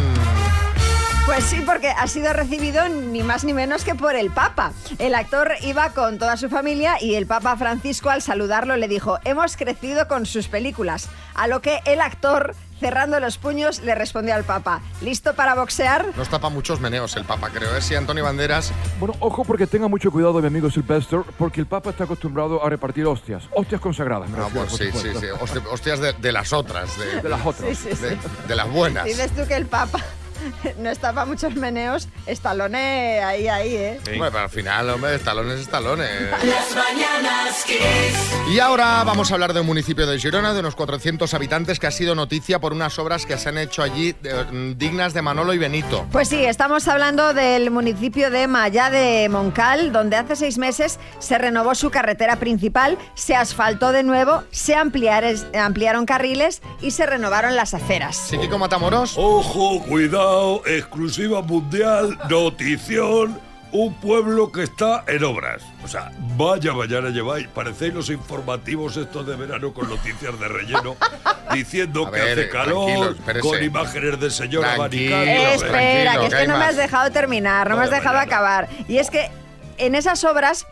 [1.25, 4.73] Pues sí, porque ha sido recibido ni más ni menos que por el Papa.
[4.99, 9.17] El actor iba con toda su familia y el Papa Francisco al saludarlo le dijo,
[9.25, 11.09] hemos crecido con sus películas.
[11.33, 16.05] A lo que el actor, cerrando los puños, le respondió al Papa, ¿listo para boxear?
[16.15, 17.75] Nos tapa muchos meneos el Papa, creo.
[17.75, 17.81] ¿eh?
[17.81, 18.71] Sí, Antonio Banderas.
[18.99, 22.69] Bueno, ojo porque tenga mucho cuidado mi amigo Sylvester, porque el Papa está acostumbrado a
[22.69, 23.45] repartir hostias.
[23.55, 26.95] Hostias consagradas, me Ah, refiero, pues por sí, sí, Hostias de, de las otras.
[26.99, 27.67] De, De las otras.
[27.75, 28.03] Sí, sí, sí.
[28.05, 29.05] De, de las buenas.
[29.05, 29.99] Dices tú que el Papa
[30.77, 33.99] no está para muchos meneos, estalone ahí, ahí, ¿eh?
[34.17, 36.09] Bueno, pero al final, hombre, estalones, estalones.
[36.31, 38.51] Las mañanas Kiss.
[38.51, 41.87] Y ahora vamos a hablar de un municipio de Girona de unos 400 habitantes que
[41.87, 45.53] ha sido noticia por unas obras que se han hecho allí eh, dignas de Manolo
[45.53, 46.05] y Benito.
[46.11, 51.37] Pues sí, estamos hablando del municipio de Maya de Moncal, donde hace seis meses se
[51.37, 57.73] renovó su carretera principal, se asfaltó de nuevo, se ampliaron carriles y se renovaron las
[57.73, 58.15] aceras.
[58.15, 59.15] Sí, Kiko Matamoros.
[59.17, 60.24] Ojo, cuidado,
[60.65, 63.39] exclusiva mundial, notición.
[63.71, 65.61] Un pueblo que está en obras.
[65.83, 67.47] O sea, vaya mañana lleváis.
[67.47, 70.95] Parecéis los informativos estos de verano con noticias de relleno,
[71.53, 75.51] diciendo que hace calor, con imágenes de señora Tranquilo, abanicando.
[75.51, 78.21] Eh, espera, que es que no me has dejado terminar, no me has dejado mañana.
[78.21, 78.69] acabar.
[78.87, 79.29] Y es que
[79.77, 80.65] en esas obras,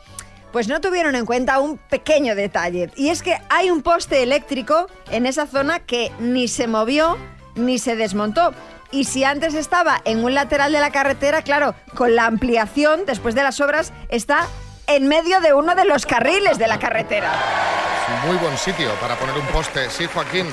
[0.54, 2.90] pues no tuvieron en cuenta un pequeño detalle.
[2.96, 7.18] Y es que hay un poste eléctrico en esa zona que ni se movió
[7.56, 8.54] ni se desmontó.
[8.94, 13.34] Y si antes estaba en un lateral de la carretera, claro, con la ampliación, después
[13.34, 14.48] de las obras, está
[14.86, 17.32] en medio de uno de los carriles de la carretera.
[18.28, 19.90] Muy buen sitio para poner un poste.
[19.90, 20.46] Sí, Joaquín.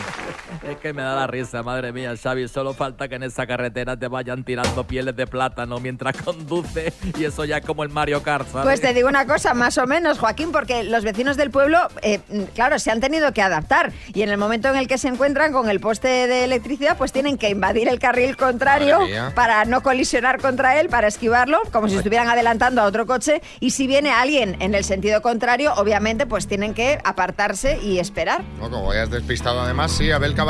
[0.62, 2.46] Es que me da la risa, madre mía, Xavi.
[2.46, 7.24] Solo falta que en esa carretera te vayan tirando pieles de plátano mientras conduce y
[7.24, 8.66] eso ya es como el Mario Kart, ¿sabes?
[8.66, 12.20] Pues te digo una cosa, más o menos, Joaquín, porque los vecinos del pueblo, eh,
[12.54, 15.52] claro, se han tenido que adaptar y en el momento en el que se encuentran
[15.52, 18.98] con el poste de electricidad, pues tienen que invadir el carril contrario
[19.34, 23.40] para no colisionar contra él, para esquivarlo, como si estuvieran adelantando a otro coche.
[23.60, 28.42] Y si viene alguien en el sentido contrario, obviamente, pues tienen que apartarse y esperar.
[28.58, 30.49] No, como vayas despistado además, sí, Abel Caballero.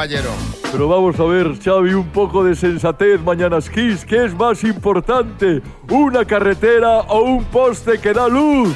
[0.72, 4.04] Pero vamos a ver, Xavi, un poco de sensatez, Mañanas Kiss.
[4.04, 5.60] ¿Qué es más importante?
[5.90, 8.74] ¿Una carretera o un poste que da luz?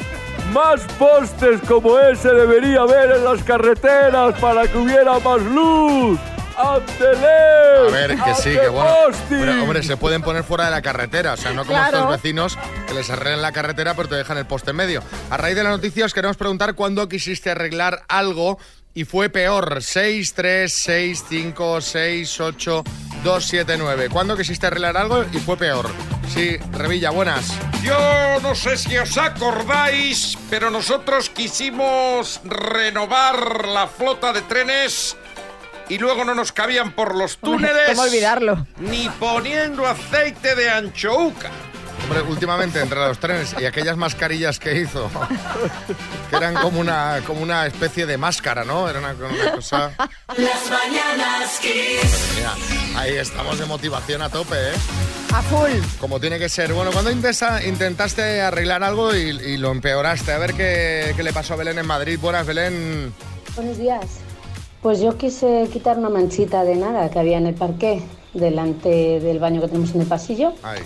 [0.53, 6.19] Más postes como ese debería haber en las carreteras para que hubiera más luz.
[6.57, 7.89] ¡Ándele!
[7.89, 8.91] A ver, que sí, que bueno.
[9.29, 11.33] Pero, hombre, se pueden poner fuera de la carretera.
[11.33, 11.97] O sea, no como Claro.
[11.99, 15.03] estos vecinos que les arreglan la carretera pero te dejan el poste en medio.
[15.31, 18.59] A raíz de la noticia os queremos preguntar cuándo quisiste arreglar algo
[18.95, 19.83] y fue peor.
[19.83, 22.85] 6, 3, 6, 5, 6, 8,
[23.25, 24.09] 2, 7, 9.
[24.11, 25.91] ¿Cuándo quisiste arreglar algo y fue peor?
[26.33, 27.53] Sí, Revilla, buenas.
[27.83, 35.17] Yo no sé si os acordáis, pero nosotros quisimos renovar la flota de trenes
[35.89, 37.89] y luego no nos cabían por los túneles.
[37.89, 38.67] ¿Cómo olvidarlo?
[38.79, 41.51] Ni poniendo aceite de anchouca.
[42.05, 45.11] Hombre, últimamente entre los trenes y aquellas mascarillas que hizo,
[46.31, 48.89] que eran como una, como una especie de máscara, ¿no?
[48.89, 49.91] Era una, una cosa...
[50.37, 52.33] Las mañanas Kiss.
[52.37, 52.53] Mira,
[53.01, 54.73] Ahí estamos de motivación a tope, ¿eh?
[55.33, 55.71] A full.
[55.99, 56.73] Como tiene que ser.
[56.75, 60.33] Bueno, cuando intenta- intentaste arreglar algo y, y lo empeoraste?
[60.33, 62.19] A ver qué, qué le pasó a Belén en Madrid.
[62.21, 63.13] Buenas, Belén.
[63.57, 64.05] Buenos días.
[64.83, 68.03] Pues yo quise quitar una manchita de nada que había en el parqué
[68.35, 70.81] delante del baño que tenemos en el pasillo Ay.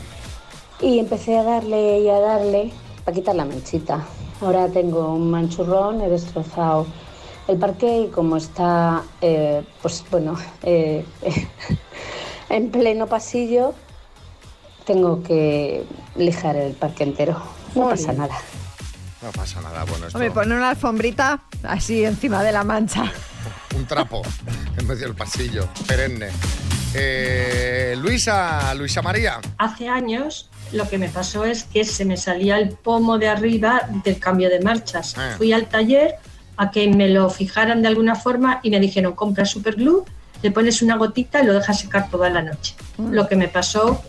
[0.81, 2.73] Y empecé a darle y a darle
[3.05, 4.05] para quitar la manchita.
[4.41, 6.87] Ahora tengo un manchurrón, he destrozado
[7.49, 11.05] el parqué y como está, eh, pues bueno, eh,
[12.51, 13.75] en pleno pasillo,
[14.85, 15.85] tengo que
[16.17, 17.43] lijar el parque entero.
[17.75, 18.19] No Muy pasa bien.
[18.19, 18.37] nada.
[19.21, 23.11] No pasa nada, bueno, esto, Hombre, pone una alfombrita así encima de la mancha.
[23.77, 24.23] un trapo
[24.77, 26.29] en medio del pasillo, perenne.
[26.95, 29.41] Eh, Luisa, Luisa María.
[29.59, 33.89] Hace años lo que me pasó es que se me salía el pomo de arriba
[34.05, 35.15] del cambio de marchas.
[35.17, 35.35] Ah.
[35.37, 36.17] Fui al taller
[36.57, 40.05] a que me lo fijaran de alguna forma y me dijeron, compra superglue,
[40.43, 42.75] le pones una gotita y lo dejas secar toda la noche.
[42.99, 44.03] Lo que me pasó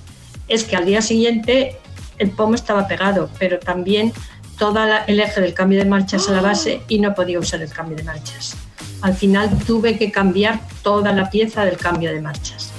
[0.47, 1.77] es que al día siguiente
[2.17, 4.11] el pomo estaba pegado, pero también
[4.57, 7.71] todo el eje del cambio de marchas a la base y no podía usar el
[7.71, 8.55] cambio de marchas.
[9.01, 12.73] Al final tuve que cambiar toda la pieza del cambio de marchas.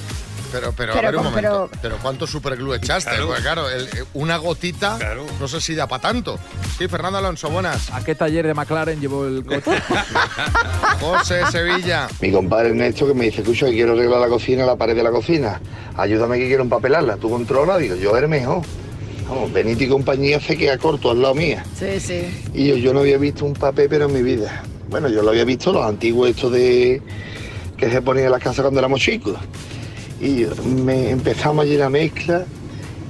[0.52, 1.70] Pero, pero, Pero a ver un momento.
[1.80, 3.10] Pero, ¿cuánto superglue echaste?
[3.24, 4.98] Porque claro, el- eh, una gotita,
[5.38, 6.38] no sé si da para tanto.
[6.78, 7.90] Sí, Fernando Alonso, buenas.
[7.92, 9.70] ¿A qué taller de McLaren llevó el coche?
[11.00, 12.08] José Sevilla.
[12.20, 15.02] Mi compadre Ernesto que me dice, escucha, que quiero arreglar la cocina, la pared de
[15.02, 15.60] la cocina.
[15.96, 17.16] Ayúdame que quiero empapelarla.
[17.16, 17.78] ¿Tú controlas?
[17.78, 18.62] Digo, yo eres mejor.
[19.28, 21.64] Vamos, Benito y compañía se queda corto al lado mía.
[21.78, 22.42] Sí, sí.
[22.52, 24.62] Y yo, yo no había visto un papel, pero en mi vida.
[24.88, 27.00] Bueno, yo lo había visto, los antiguos estos de
[27.76, 29.36] que se ponían en las casas cuando éramos chicos.
[30.20, 32.44] Y me empezamos allí la mezcla,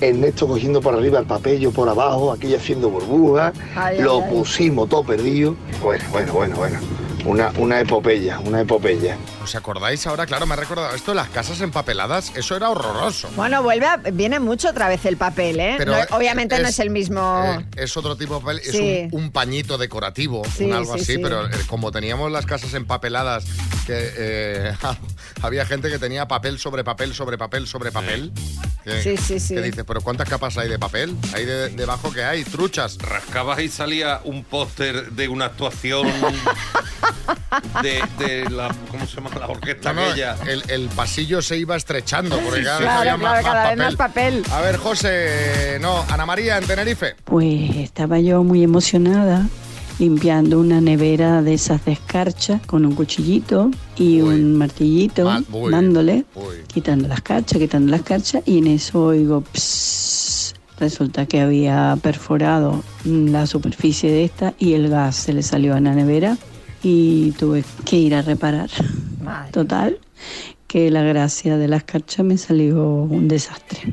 [0.01, 3.53] Ernesto cogiendo por arriba el papel, yo por abajo, aquello haciendo burbujas,
[3.99, 4.31] lo ay.
[4.31, 5.57] pusimos todo perdido.
[5.83, 6.79] Bueno, bueno, bueno, bueno.
[7.27, 9.17] Una, una epopeya, una epopeya.
[9.43, 10.27] ¿Os acordáis ahora?
[10.27, 13.31] Claro, me ha recordado esto, las casas empapeladas, eso era horroroso.
[13.37, 15.75] Bueno, vuelve a- viene mucho otra vez el papel, ¿eh?
[15.79, 17.59] Pero, No- obviamente no es- el mismo.
[17.59, 21.01] Eh, es otro tipo de papel, es un, un pañito decorativo, Sí, un algo sí,
[21.03, 21.19] así, sí.
[21.23, 23.45] pero eh, como teníamos las casas empapeladas,
[23.87, 24.75] que eh,
[25.43, 28.33] había gente que tenía papel sobre papel sobre papel sobre papel.
[28.85, 29.55] Que, Sí, sí, sí.
[29.55, 31.15] que dices, pero ¿cuántas capas hay de papel?
[31.35, 32.99] Hay de, debajo que hay, truchas.
[32.99, 36.07] Rascabas y salía un póster de una actuación
[37.83, 38.75] de, de la.
[38.91, 40.37] ¿Cómo se llama la orquesta No, no, aquella?
[40.47, 43.69] el, el pasillo se iba estrechando porque Sí, cada vez había Claro, más, claro, cada
[43.71, 44.43] vez más papel.
[44.53, 47.15] A ver, José, no, Ana María en Tenerife.
[47.25, 49.47] Pues estaba yo muy emocionada
[49.99, 55.71] limpiando una nevera de esas de escarcha con un cuchillito y un martillito, Mal, uy,
[55.71, 56.57] dándole, uy.
[56.73, 62.83] quitando la escarcha, quitando la escarcha y en eso oigo pss, resulta que había perforado
[63.05, 66.39] la superficie de esta y el gas se le salió a la nevera
[66.83, 68.71] y tuve que ir a reparar.
[69.53, 69.99] Total,
[70.67, 73.93] que la gracia de la escarcha me salió un desastre.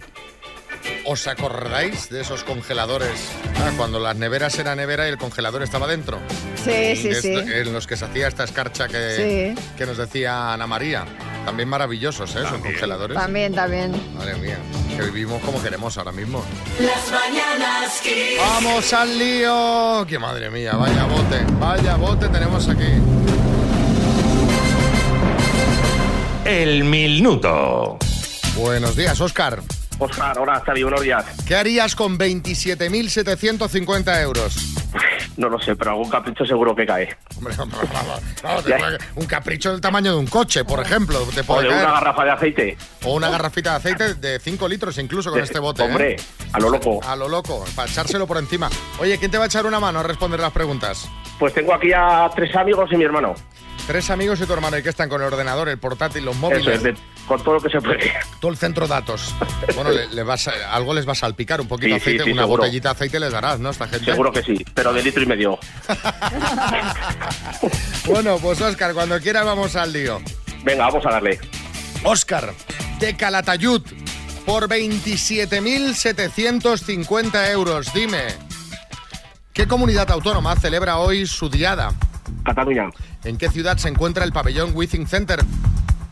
[1.05, 3.29] ¿Os acordáis de esos congeladores?
[3.57, 6.19] Ah, cuando las neveras era nevera y el congelador estaba dentro.
[6.63, 7.33] Sí, sí, Es- sí.
[7.33, 9.61] En los que se hacía esta escarcha que, Sí.
[9.77, 11.05] que nos decía Ana María.
[11.45, 12.39] También maravillosos, ¿eh?
[12.45, 13.17] Esos congeladores.
[13.17, 13.91] También, también.
[14.15, 14.57] Madre mía,
[14.97, 16.43] que vivimos como queremos ahora mismo.
[16.79, 18.39] Las mañanas Kiss.
[18.39, 20.05] ¡Vamos al lío!
[20.07, 20.73] ¡Que madre mía!
[20.73, 22.93] Vaya bote, vaya bote tenemos aquí.
[26.45, 27.97] El minuto.
[28.55, 29.61] Buenos días, Oscar.
[29.99, 31.25] Oscar, hola, Xavi, buenos días.
[31.47, 34.55] ¿Qué harías con 27.750 euros?
[35.37, 37.17] No lo sé, pero algún capricho seguro que cae.
[37.37, 37.65] Hombre, te
[38.77, 41.19] puede- un capricho del tamaño de un coche, por ejemplo.
[41.33, 42.77] Te O de una garrafa de aceite.
[43.03, 45.81] O una garrafita de aceite de 5 litros incluso con De- este bote.
[45.83, 45.85] ¿eh?
[45.85, 46.15] hombre,
[46.53, 46.99] a lo loco.
[47.03, 48.69] A lo loco, para echárselo por encima.
[48.99, 51.09] Oye, ¿quién te va a echar una mano a responder las preguntas?
[51.39, 53.33] Pues tengo aquí a tres amigos y mi hermano.
[53.87, 56.41] Tres amigos y tu hermano, ¿y qué están con el ordenador, el portátil, los Eso
[56.41, 56.67] móviles?
[56.77, 56.95] es, de-
[57.27, 58.11] con todo lo que se puede.
[58.39, 59.35] Todo el centro de datos.
[59.75, 62.23] Bueno, le, le vas a- algo les va a salpicar, un poquito Sí, de aceite,
[62.23, 62.63] sí, sí, una seguro.
[62.63, 63.69] botellita de aceite les darás, ¿no?
[63.69, 64.05] Esta gente.
[64.05, 65.59] Seguro que sí, pero de litro y medio.
[68.05, 70.21] Bueno, pues Oscar, cuando quieras vamos al lío.
[70.63, 71.39] Venga, vamos a darle.
[72.03, 72.53] Oscar,
[72.99, 73.81] de Calatayud,
[74.45, 77.93] por 27.750 euros.
[77.93, 78.23] Dime,
[79.53, 81.91] ¿qué comunidad autónoma celebra hoy su diada?
[82.45, 82.89] Cataluña.
[83.23, 85.43] ¿En qué ciudad se encuentra el pabellón Withing Center?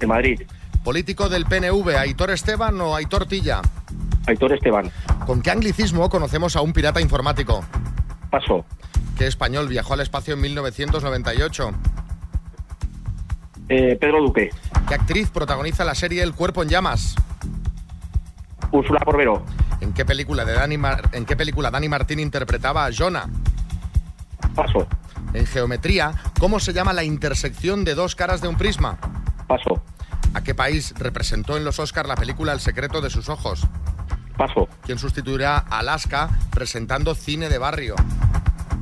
[0.01, 0.41] En Madrid.
[0.86, 3.60] ¿Político del PNV, Aitor Esteban o Aitor Tilla?
[4.28, 4.91] Aitor Esteban.
[5.26, 7.65] ¿Con qué anglicismo conocemos a un pirata informático?
[8.30, 8.63] Paso.
[9.17, 11.71] ¿Qué español viajó al espacio en 1998?
[13.69, 14.52] Eh, Pedro Duque.
[14.88, 17.15] ¿Qué actriz protagoniza la serie El cuerpo en llamas?
[18.71, 19.43] Úrsula Corbero.
[19.82, 23.28] ¿En qué película, de Dani Mar- ¿En qué película Dani Martín interpretaba a Jonah?
[24.54, 24.88] Paso.
[25.34, 28.98] En geometría, ¿cómo se llama la intersección de dos caras de un prisma?
[29.48, 29.75] Paso.
[30.36, 33.65] ¿A qué país representó en los Oscars la película El secreto de sus ojos?
[34.36, 34.67] Paso.
[34.84, 37.95] ¿Quién sustituirá a Alaska presentando cine de barrio?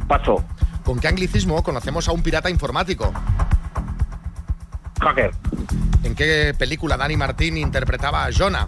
[0.07, 0.43] Paso.
[0.83, 3.13] ¿Con qué anglicismo conocemos a un pirata informático?
[4.99, 5.29] Hacker.
[6.03, 8.67] ¿En qué película Dani Martín interpretaba a Jonah?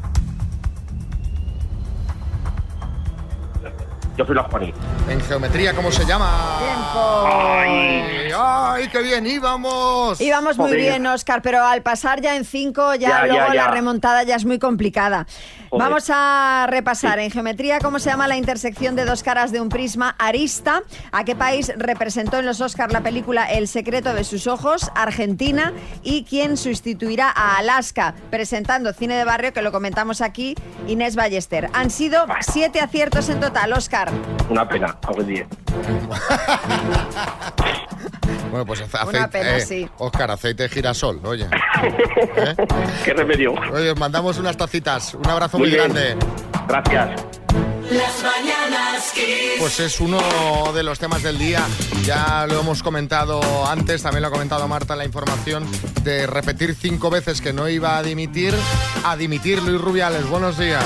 [4.17, 4.73] Yo soy la Juaní.
[5.10, 6.58] En geometría, ¿cómo se llama?
[6.60, 7.28] ¡Tiempo!
[7.28, 10.21] ¡Ay, ay, qué bien íbamos!
[10.21, 13.71] Íbamos muy bien, Oscar, pero al pasar ya en cinco, ya, Ya, luego ya, la
[13.71, 15.28] remontada ya es muy complicada.
[15.69, 15.88] Joder.
[15.88, 19.69] Vamos a repasar en geometría cómo se llama la intersección de dos caras de un
[19.69, 24.47] prisma arista, a qué país representó en los Oscars la película El secreto de sus
[24.47, 25.73] ojos, Argentina,
[26.04, 30.56] y quién sustituirá a Alaska presentando cine de barrio, que lo comentamos aquí,
[30.88, 31.69] Inés Ballester.
[31.73, 34.12] Han sido siete aciertos en total, Oscar.
[34.49, 35.47] Una pena, algún día.
[38.56, 39.89] Bueno, pues Una aceite, pena, eh, sí.
[39.98, 41.44] Oscar, aceite de girasol, oye.
[42.38, 42.56] ¿Eh?
[43.04, 43.52] ¿Qué remedio?
[43.52, 45.13] Oye, os mandamos unas tacitas.
[45.13, 46.15] Un abrazo Muy grande.
[46.65, 47.22] Gracias.
[47.91, 49.60] Las mañanas Kiss.
[49.60, 50.22] Pues es uno
[50.74, 51.65] de los temas del día.
[52.06, 55.68] Ya lo hemos comentado antes, también lo ha comentado Marta en la información
[56.04, 58.56] de repetir cinco veces que no iba a dimitir.
[59.04, 60.26] A dimitir, Luis Rubiales.
[60.30, 60.86] Buenos días.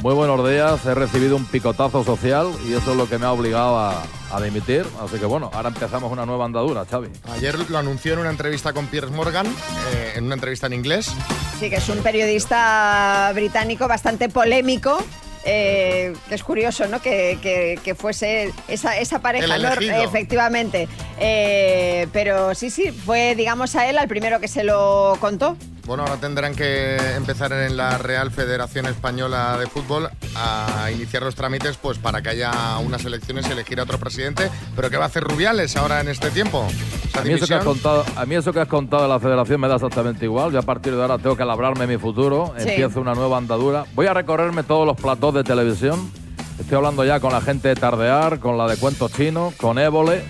[0.00, 3.32] Muy buenos días, he recibido un picotazo social y eso es lo que me ha
[3.32, 4.02] obligado a,
[4.36, 4.86] a dimitir.
[5.00, 7.08] Así que bueno, ahora empezamos una nueva andadura, Xavi.
[7.32, 11.12] Ayer lo anunció en una entrevista con Piers Morgan, eh, en una entrevista en inglés.
[11.58, 14.98] Sí, que es un periodista británico bastante polémico.
[15.44, 17.00] Eh, es curioso, ¿no?
[17.00, 19.68] Que, que- que fuese esa, esa pareja, ¿no?
[20.02, 20.88] Efectivamente.
[21.18, 25.56] Eh, pero sí, sí, fue, digamos, a él al primero que se lo contó.
[25.86, 31.34] Bueno, ahora tendrán que empezar en la Real Federación Española de Fútbol a iniciar los
[31.34, 34.48] trámites pues para que haya unas elecciones y elegir a otro presidente.
[34.74, 36.66] Pero ¿qué va a hacer Rubiales ahora en este tiempo?
[37.10, 39.20] ¿Esa A mí, eso que has contado, a mí eso que has contado de la
[39.20, 40.52] federación me da exactamente igual.
[40.52, 42.70] Yo a partir de ahora tengo que labrarme mi futuro, Sí.
[42.70, 43.84] empiezo una nueva andadura.
[43.94, 46.10] Voy a recorrerme todos los platós de televisión.
[46.58, 50.22] Estoy hablando ya con la gente de Tardear, con la de Cuentos Chinos, con Évole,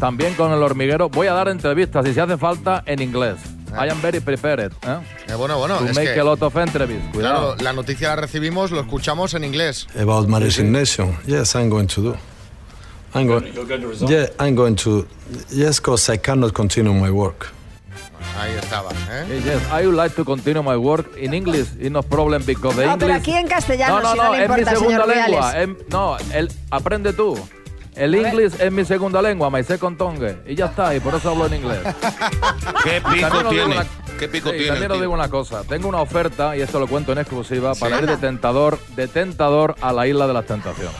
[0.00, 1.08] también con El Hormiguero.
[1.10, 3.36] Voy a dar entrevistas, si se hace falta, en inglés.
[3.72, 4.72] I am very prepared.
[4.86, 4.98] ¿eh?
[5.28, 6.54] Eh, bueno, bueno, to es make que- a lot of.
[6.54, 7.10] Cuidado.
[7.12, 9.86] Claro, la noticia la recibimos, lo escuchamos en inglés.
[10.00, 12.14] About my resignation, yes, I'm going to do.
[13.14, 13.52] I'm going.
[13.52, 14.08] You're going to resign?
[14.08, 15.06] Yeah, I'm going to.
[15.50, 17.48] Yes, because I cannot continue my work.
[18.38, 19.40] Ahí estaba, ¿eh?
[19.44, 21.68] Yes, I would like to continue my work in English.
[21.80, 23.20] It's no problem because the No, pero English...
[23.22, 25.52] aquí en castellano, no, no, si no, no, le es mi importa, segunda lengua.
[25.52, 25.76] Rubiales.
[25.80, 27.38] es- no, el, aprende tú.
[27.94, 30.36] El inglés es mi segunda lengua, my second tongue.
[30.46, 31.78] Y ya está, y por eso hablo en inglés.
[32.84, 33.76] ¿Qué pico tiene?
[34.18, 34.72] ¿Qué pico Sí, tiene?
[34.72, 35.62] También os digo una cosa.
[35.64, 39.74] Tengo una oferta, y esto lo cuento en exclusiva, para ir de tentador, de tentador
[39.80, 40.94] a la isla de las tentaciones.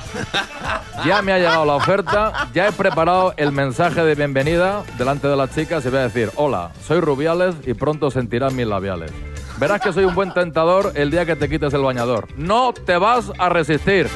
[1.05, 5.37] Ya me ha llegado la oferta, ya he preparado el mensaje de bienvenida delante de
[5.37, 9.11] las chicas y voy a decir, hola, soy Rubiales y pronto sentirás mis labiales.
[9.59, 12.29] Verás que soy un buen tentador el día que te quites el bañador.
[12.37, 14.09] No te vas a resistir.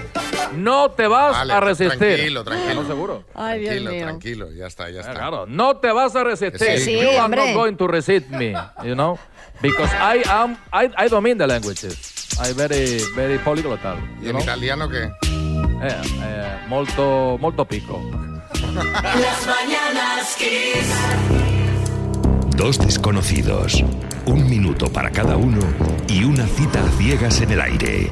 [0.54, 1.98] No te vas Vale, a resistir.
[1.98, 2.82] Tranquilo, tranquilo.
[2.82, 3.24] No, seguro.
[3.34, 4.04] Ay, Dios tranquilo, mío.
[4.04, 5.14] tranquilo, ya está, ya está.
[5.14, 6.78] Claro, no te vas a resistir.
[6.78, 8.52] Sí, sí, you are not going to resist me,
[8.84, 9.18] you know,
[9.62, 12.16] because I am, I, I domine the languages.
[12.40, 13.96] I very, very polyglottal.
[14.22, 14.42] ¿Y en know?
[14.42, 15.04] italiano qué?
[15.82, 18.00] Eh, eh, molto, molto pico.
[18.74, 20.94] Las mañanas Kiss.
[22.56, 23.82] Dos desconocidos,
[24.26, 25.60] un minuto para cada uno
[26.08, 28.10] y una cita a ciegas en el aire.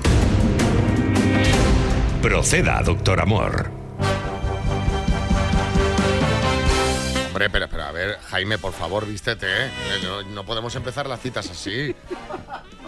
[2.23, 3.71] Proceda, doctor Amor.
[7.29, 9.71] Hombre, pero, pero a ver, Jaime, por favor, vístete, ¿eh?
[10.03, 11.95] No, no podemos empezar las citas así.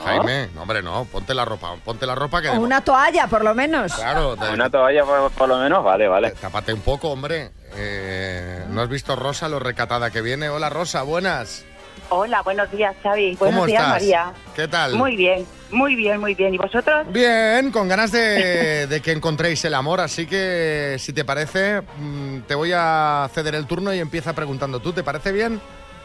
[0.04, 2.48] Jaime, no, hombre, no, ponte la ropa, ponte la ropa que...
[2.48, 3.92] O una toalla, por lo menos.
[3.94, 6.30] Claro, te- Una toalla por, por lo menos, vale, vale.
[6.32, 7.52] tápate un poco, hombre.
[7.76, 10.48] Eh, ¿No has visto Rosa lo recatada que viene?
[10.48, 11.64] Hola, Rosa, buenas.
[12.12, 13.36] Hola, buenos días, Xavi.
[13.36, 14.00] ¿Cómo Buenos días, estás?
[14.00, 14.32] María.
[14.56, 14.96] ¿Qué tal?
[14.96, 16.52] Muy bien, muy bien, muy bien.
[16.54, 17.06] ¿Y vosotros?
[17.12, 22.40] Bien, con ganas de, de que encontréis el amor, así que si te parece, mm,
[22.48, 25.60] te voy a ceder el turno y empieza preguntando tú, ¿te parece bien?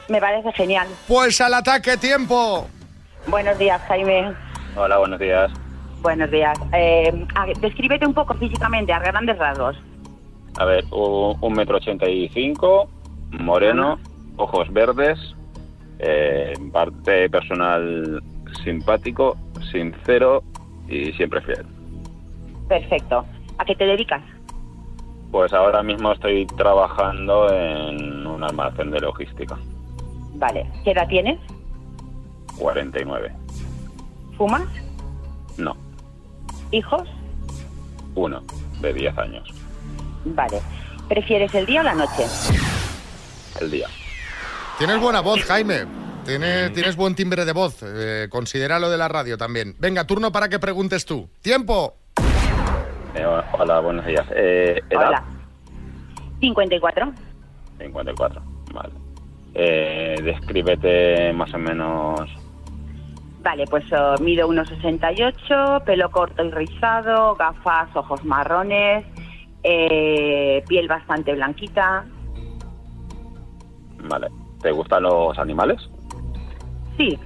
[0.08, 0.88] Me parece genial.
[1.08, 2.68] Pues al ataque, tiempo.
[3.26, 4.32] Buenos días, Jaime.
[4.76, 5.52] Hola, buenos días.
[6.02, 6.56] Buenos días.
[6.74, 9.76] Eh, a- descríbete un poco físicamente, a grandes rasgos.
[10.58, 12.88] A ver, un metro ochenta y cinco,
[13.32, 14.00] moreno,
[14.38, 15.18] ojos verdes,
[15.99, 18.21] eh, parte personal
[18.63, 19.38] simpático,
[19.71, 20.43] sincero
[20.88, 21.65] y siempre fiel.
[22.67, 23.25] Perfecto.
[23.58, 24.21] ¿A qué te dedicas?
[25.31, 29.58] Pues ahora mismo estoy trabajando en un almacén de logística,
[30.37, 30.69] Vale.
[30.83, 31.39] ¿Qué edad tienes?
[32.58, 33.31] 49.
[34.37, 34.63] ¿Fumas?
[35.58, 35.75] No,
[36.71, 37.08] ¿Hijos?
[38.15, 38.41] uno,
[38.81, 39.50] de 10 años,
[40.25, 40.60] Vale.
[41.08, 42.25] ¿Prefieres el día o la noche?
[43.62, 43.87] el día.
[44.78, 45.86] Tienes buena voz, Jaime.
[46.26, 47.82] Tienes, tienes buen timbre de voz.
[47.82, 49.76] Eh, considéralo de la radio también.
[49.80, 51.30] Venga, turno para que preguntes tú.
[51.42, 51.96] ¡Tiempo!
[53.13, 54.26] Eh, hola, buenos días.
[54.36, 55.08] Eh, ¿Edad?
[55.08, 55.23] Hola.
[56.42, 57.13] 54.
[57.80, 58.42] 54.
[58.73, 58.94] Vale.
[59.54, 62.19] Eh, descríbete más o menos.
[63.42, 69.06] Vale, pues oh, mido 1,68, pelo corto y rizado, gafas, ojos marrones,
[69.63, 72.04] eh, piel bastante blanquita.
[74.10, 74.28] Vale.
[74.66, 75.78] ¿Te gustan los animales?
[76.98, 77.20] Sí,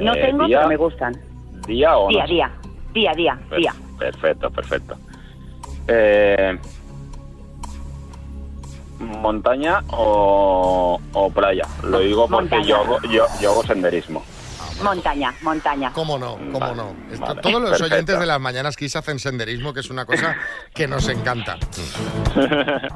[0.00, 1.20] no Eh, tengo, día, pero me gustan.
[1.64, 2.32] ¿Día o Día, noche?
[2.34, 2.52] día,
[2.92, 3.74] día, día, Per- día.
[4.00, 4.96] Perfecto, perfecto.
[5.86, 6.58] Eh,
[8.98, 11.62] ¿Montaña o, o playa?
[11.84, 14.24] Lo digo porque yo hago, yo, yo hago senderismo.
[14.82, 15.92] Montaña, montaña.
[15.92, 16.36] ¿Cómo no?
[16.36, 16.94] ¿Cómo Vale, no?
[17.18, 17.94] Vale, todos los perfecto.
[17.94, 20.36] oyentes de las mañanas Kiss hacen senderismo, que es una cosa
[20.74, 21.56] que nos encanta.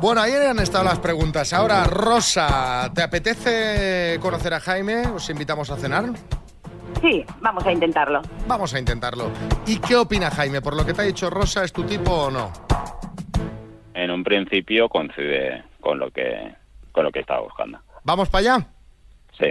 [0.00, 1.52] Bueno, ahí han estado las preguntas.
[1.52, 5.06] Ahora, Rosa, ¿te apetece conocer a Jaime?
[5.08, 6.04] ¿Os invitamos a cenar?
[7.00, 8.22] Sí, vamos a intentarlo.
[8.46, 9.30] Vamos a intentarlo.
[9.66, 10.60] ¿Y qué opina Jaime?
[10.60, 12.52] ¿Por lo que te ha dicho Rosa, es tu tipo o no?
[13.94, 16.54] En un principio coincide con lo que
[16.92, 17.78] con lo que estaba buscando.
[18.04, 18.66] ¿Vamos para allá?
[19.38, 19.46] Sí,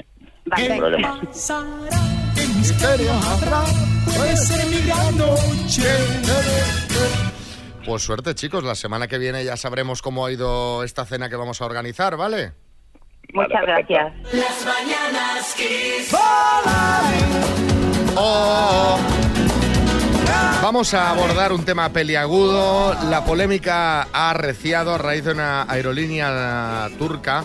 [0.55, 1.19] sin problema.
[2.61, 3.63] ¿Qué misterio habrá?
[4.05, 5.83] Puede ser mi gran noche.
[7.83, 8.63] Pues suerte, chicos.
[8.63, 12.15] La semana que viene ya sabremos cómo ha ido esta cena que vamos a organizar,
[12.17, 12.53] ¿vale?
[13.33, 14.13] Muchas gracias.
[14.31, 16.15] Las mañanas Kiss.
[18.15, 18.99] Oh.
[20.61, 22.93] Vamos a abordar un tema peliagudo.
[23.09, 27.43] La polémica ha arreciado a raíz de una aerolínea turca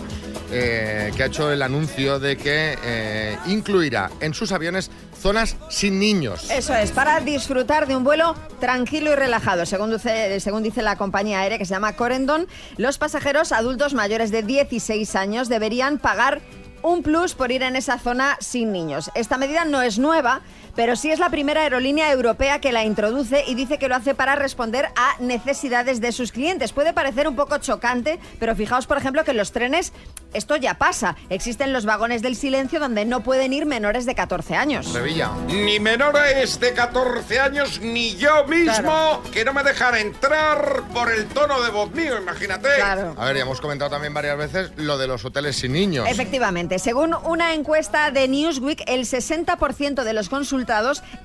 [0.51, 4.89] eh, que ha hecho el anuncio de que eh, incluirá en sus aviones
[5.19, 6.49] zonas sin niños.
[6.51, 9.65] Eso es, para disfrutar de un vuelo tranquilo y relajado.
[9.65, 14.31] Según dice, según dice la compañía aérea que se llama Corendon, los pasajeros adultos mayores
[14.31, 16.41] de 16 años deberían pagar
[16.83, 19.11] un plus por ir en esa zona sin niños.
[19.15, 20.41] Esta medida no es nueva,
[20.77, 24.13] pero sí es la primera aerolínea europea que la introduce y dice que lo hace
[24.13, 26.71] para responder a necesidades de sus clientes.
[26.71, 29.91] Puede parecer un poco chocante, pero fijaos, por ejemplo, que en los trenes
[30.33, 31.15] esto ya pasa.
[31.29, 34.85] Existen los vagones del silencio donde no pueden ir menores de 14 años.
[34.87, 35.31] Sevilla.
[35.47, 41.25] Ni menores de 14 años, ni yo mismo, que no me dejan entrar por el
[41.25, 42.67] tono de voz mío, imagínate.
[42.81, 46.07] A ver, ya hemos comentado también varias veces lo de los hoteles sin niños.
[46.07, 50.29] Efectivamente, según una encuesta de Newsweek, el 60% de los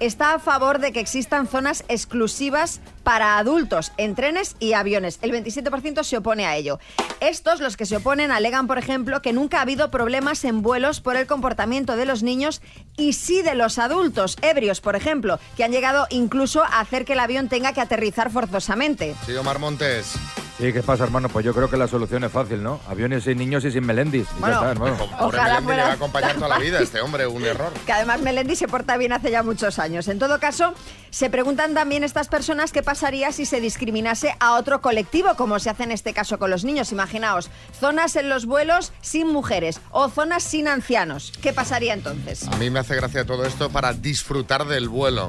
[0.01, 5.19] está a favor de que existan zonas exclusivas para adultos en trenes y aviones.
[5.23, 6.79] El 27% se opone a ello.
[7.21, 11.01] Estos, los que se oponen, alegan, por ejemplo, que nunca ha habido problemas en vuelos
[11.01, 12.63] por el comportamiento de los niños
[12.97, 17.15] y sí de los adultos, ebrios, por ejemplo, que han llegado incluso a hacer que
[17.15, 19.15] el avión tenga que aterrizar forzosamente.
[19.27, 20.15] Sí, Omar Montes.
[20.63, 21.29] Sí, ¿qué pasa, hermano?
[21.29, 22.79] Pues yo creo que la solución es fácil, ¿no?
[22.89, 24.29] Aviones sin niños y sin Melendis.
[24.37, 24.97] Y Bueno, ya está, hermano.
[24.97, 27.73] Pobre Ojalá Melendi, fuera- le va a acompañar toda la vida este hombre, un error.
[27.85, 30.07] que además Melendi se porta bien hace ya muchos años.
[30.07, 30.73] En todo caso,
[31.11, 35.69] se preguntan también estas personas qué pasaría si se discriminase a otro colectivo, como se
[35.69, 36.93] hace en este caso con los niños.
[36.93, 37.51] Imaginaos,
[37.81, 41.33] zonas en los vuelos sin mujeres o zonas sin ancianos.
[41.43, 42.47] ¿Qué pasaría entonces?
[42.47, 45.27] A mí me hace gracia todo esto para disfrutar del vuelo.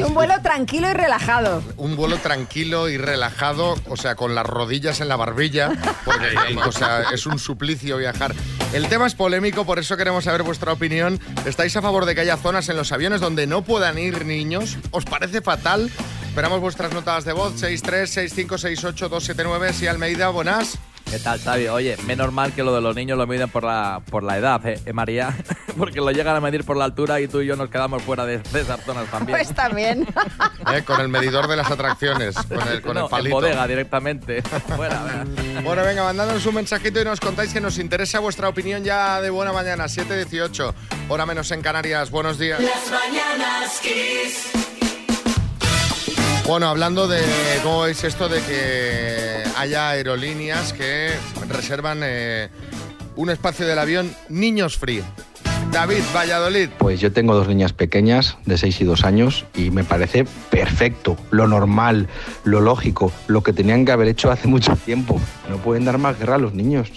[0.00, 1.62] De un vuelo tranquilo y relajado.
[1.76, 5.72] Un vuelo tranquilo y relajado, o sea, con las rodillas en la barbilla,
[6.06, 6.34] porque
[6.66, 8.34] o sea, es un suplicio viajar.
[8.72, 11.20] El tema es polémico, por eso queremos saber vuestra opinión.
[11.44, 14.78] ¿Estáis a favor de que haya zonas en los aviones donde no puedan ir niños?
[14.90, 15.90] ¿Os parece fatal?
[16.28, 19.72] Esperamos vuestras notas de voz, 636568279.
[19.72, 20.78] Sí, Almeida, buenas.
[21.10, 21.66] ¿Qué tal, Xavi?
[21.66, 24.64] Oye, menos mal que lo de los niños lo miden por la, por la edad,
[24.64, 25.36] ¿eh, ¿Eh, María?
[25.76, 28.24] Porque lo llegan a medir por la altura y tú y yo nos quedamos fuera
[28.26, 29.36] de, de esas zonas también.
[29.38, 30.06] Pues también.
[30.72, 33.34] Eh, con el medidor de las atracciones, con el, con No, el en palito.
[33.36, 34.42] bodega directamente.
[34.76, 35.60] fuera, venga.
[35.62, 39.30] Bueno, venga, mandadnos un mensajito y nos contáis que nos interesa vuestra opinión ya de
[39.30, 40.74] buena mañana, 7.18,
[41.08, 42.10] hora menos en Canarias.
[42.10, 42.60] Buenos días.
[42.60, 44.69] Las mañanas Kiss.
[46.50, 47.20] Bueno, hablando de
[47.62, 51.12] cómo veis esto de que haya aerolíneas que
[51.48, 52.48] reservan eh,
[53.14, 55.00] un espacio del avión niños free.
[55.70, 56.70] David, Valladolid.
[56.76, 61.16] Pues yo tengo dos niñas pequeñas de 6 y 2 años y me parece perfecto,
[61.30, 62.08] lo normal,
[62.42, 65.20] lo lógico, lo que tenían que haber hecho hace mucho tiempo.
[65.48, 66.90] No pueden dar más guerra a los niños.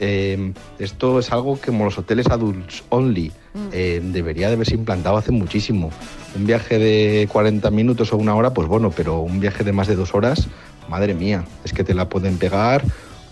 [0.00, 3.32] Eh, esto es algo que como los hoteles adults only
[3.72, 5.90] eh, debería de haberse implantado hace muchísimo.
[6.36, 9.86] Un viaje de 40 minutos o una hora, pues bueno, pero un viaje de más
[9.86, 10.48] de dos horas,
[10.88, 12.82] madre mía, es que te la pueden pegar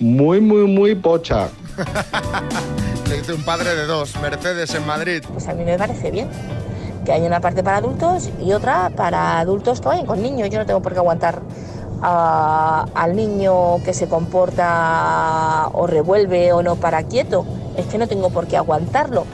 [0.01, 1.49] muy, muy, muy pocha.
[3.09, 5.23] Le dice un padre de dos, Mercedes en Madrid.
[5.33, 6.29] Pues a mí me parece bien
[7.05, 10.49] que haya una parte para adultos y otra para adultos que vayan con niños.
[10.51, 11.43] Yo no tengo por qué aguantar
[12.03, 17.45] a- al niño que se comporta o revuelve o no para quieto.
[17.77, 19.27] Es que no tengo por qué aguantarlo.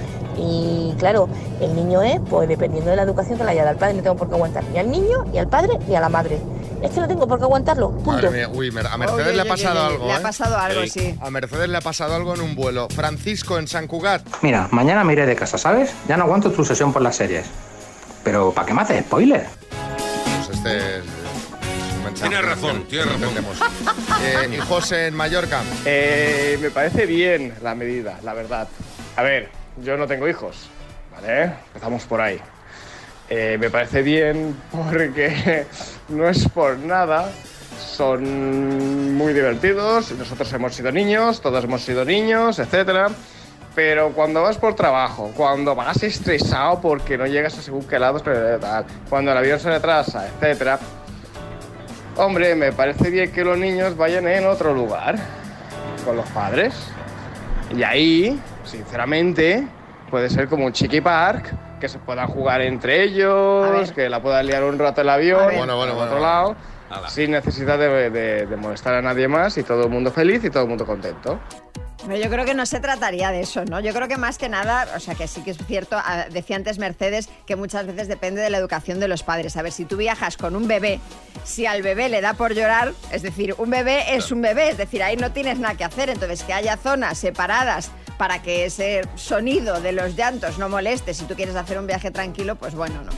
[0.43, 1.29] Y claro,
[1.61, 4.03] el niño es, pues dependiendo de la educación que le haya dado al padre, no
[4.03, 6.39] tengo por qué aguantar ni al niño, ni al padre, ni a la madre.
[6.83, 7.91] Es que no tengo por qué aguantarlo.
[7.91, 8.13] Punto.
[8.13, 10.07] Madre mía, uy, Mer- a Mercedes Oye, le ha pasado oye, algo.
[10.07, 10.23] le ha ¿eh?
[10.23, 11.15] pasado algo, sí.
[11.21, 12.89] A Mercedes le ha pasado algo en un vuelo.
[12.89, 14.23] Francisco en San Cugat.
[14.41, 15.93] Mira, mañana me iré de casa, ¿sabes?
[16.09, 17.45] Ya no aguanto tu sesión por las series.
[18.25, 19.47] Pero, ¿para qué me haces spoiler?
[20.47, 21.05] Pues este es.
[22.19, 23.29] Tienes razón, tienes razón.
[24.25, 25.61] Eh, y José en Mallorca.
[25.85, 28.69] Eh, me parece bien la medida, la verdad.
[29.17, 29.49] A ver,
[29.83, 30.69] yo no tengo hijos,
[31.13, 31.53] ¿vale?
[31.69, 32.41] Empezamos por ahí.
[33.29, 35.67] Eh, me parece bien porque
[36.09, 37.31] no es por nada,
[37.79, 43.09] son muy divertidos, nosotros hemos sido niños, todos hemos sido niños, etcétera.
[43.75, 48.59] Pero cuando vas por trabajo, cuando vas estresado porque no llegas a según qué pero
[48.59, 50.81] tal, cuando el avión se retrasa, etcétera,
[52.17, 55.17] Hombre, me parece bien que los niños vayan en otro lugar
[56.05, 56.75] con los padres.
[57.75, 58.39] Y ahí,
[58.71, 59.67] sinceramente,
[60.11, 64.47] puede ser como un chiqui park, que se puedan jugar entre ellos, que la puedan
[64.47, 65.45] liar un rato el avión.
[65.45, 66.21] Bueno, bueno, al bueno, otro bueno.
[66.21, 66.57] lado,
[67.09, 70.51] sin necesidad de, de- de molestar a nadie más y todo el mundo feliz y
[70.51, 71.41] todo el mundo contento.
[72.07, 73.79] Pero yo creo que no se trataría de eso, ¿no?
[73.79, 76.57] Yo creo que más que nada, o sea, que sí que es cierto, ah, decía
[76.57, 79.55] antes Mercedes, que muchas veces depende de la educación de los padres.
[79.59, 80.99] A ver, si tú viajas con un bebé,
[81.45, 84.79] si al bebé le da por llorar, es decir, un bebé es un bebé, es
[84.79, 86.09] decir, ahí no tienes nada que hacer.
[86.09, 87.91] Entonces, que haya zonas separadas
[88.21, 92.11] para que ese sonido de los llantos no moleste si tú quieres hacer un viaje
[92.11, 93.13] tranquilo, pues bueno, ¿no?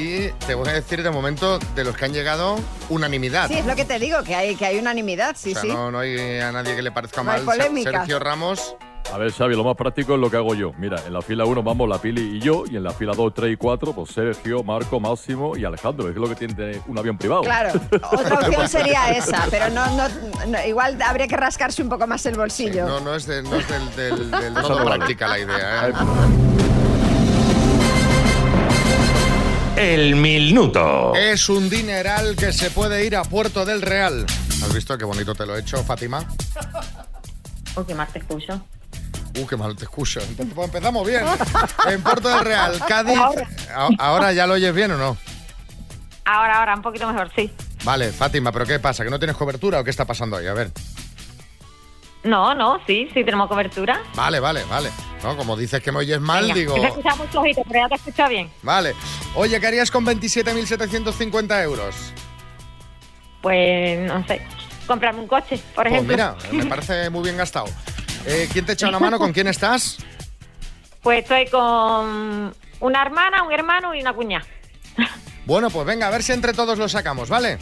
[0.00, 2.54] Y te voy a decir de momento, de los que han llegado,
[2.88, 3.48] unanimidad.
[3.48, 5.66] Sí, es lo que te digo, que hay, que hay unanimidad, sí, o sea, sí.
[5.66, 7.56] no, no hay a nadie que le parezca No hay mal.
[7.56, 7.90] polémica.
[7.90, 8.76] Sergio Ramos.
[9.12, 10.72] A ver, Xavi, lo más práctico es lo que hago yo.
[10.76, 13.32] Mira, en la fila 1 vamos la Pili y yo, y en la fila 2,
[13.32, 16.08] 3 y 4, pues Sergio, Marco, Máximo y Alejandro.
[16.08, 17.42] Es lo que tiene un avión privado.
[17.42, 17.78] Claro,
[18.12, 20.08] otra opción sería esa, pero no, no,
[20.48, 22.86] no, igual habría que rascarse un poco más el bolsillo.
[22.88, 24.96] No, no es, de- no es del, del, del todo no vale.
[24.96, 25.88] práctica la idea.
[25.88, 25.92] ¿eh?
[29.76, 31.14] El minuto.
[31.14, 34.24] Es un dineral que se puede ir a Puerto del Real.
[34.62, 36.24] ¿Has visto qué bonito te lo he hecho, Fátima?
[37.76, 38.64] Oh, qué mal te escucho.
[39.36, 40.20] Uh, qué mal te escucho.
[40.20, 41.24] Empe- pues empezamos bien.
[41.88, 43.18] En Puerto del Real, Cádiz.
[43.98, 45.16] ¿Ahora ya lo oyes bien o no?
[46.24, 47.52] Ahora, ahora, un poquito mejor, sí.
[47.84, 49.04] Vale, Fátima, ¿pero qué pasa?
[49.04, 50.46] ¿Que no tienes cobertura o qué está pasando ahí?
[50.46, 50.70] A ver.
[52.22, 54.00] No, no, sí, sí tenemos cobertura.
[54.14, 54.90] Vale, vale, vale.
[55.22, 56.74] No, como dices que me oyes mal, Venga, digo.
[56.76, 58.50] Se escucha muy flojito, pero ya te escucha bien.
[58.62, 58.94] Vale.
[59.34, 61.94] Oye, ¿qué harías con 27.750 euros?
[63.42, 64.40] Pues, no sé,
[64.86, 66.14] comprarme un coche, por Pues ejemplo.
[66.16, 67.66] mira, me parece muy bien gastado.
[68.26, 69.18] Eh, ¿Quién te echa una mano?
[69.18, 69.98] ¿Con quién estás?
[71.02, 74.46] Pues estoy con una hermana, un hermano y una cuñada.
[75.46, 77.58] Bueno, pues venga, a ver si entre todos lo sacamos, ¿vale?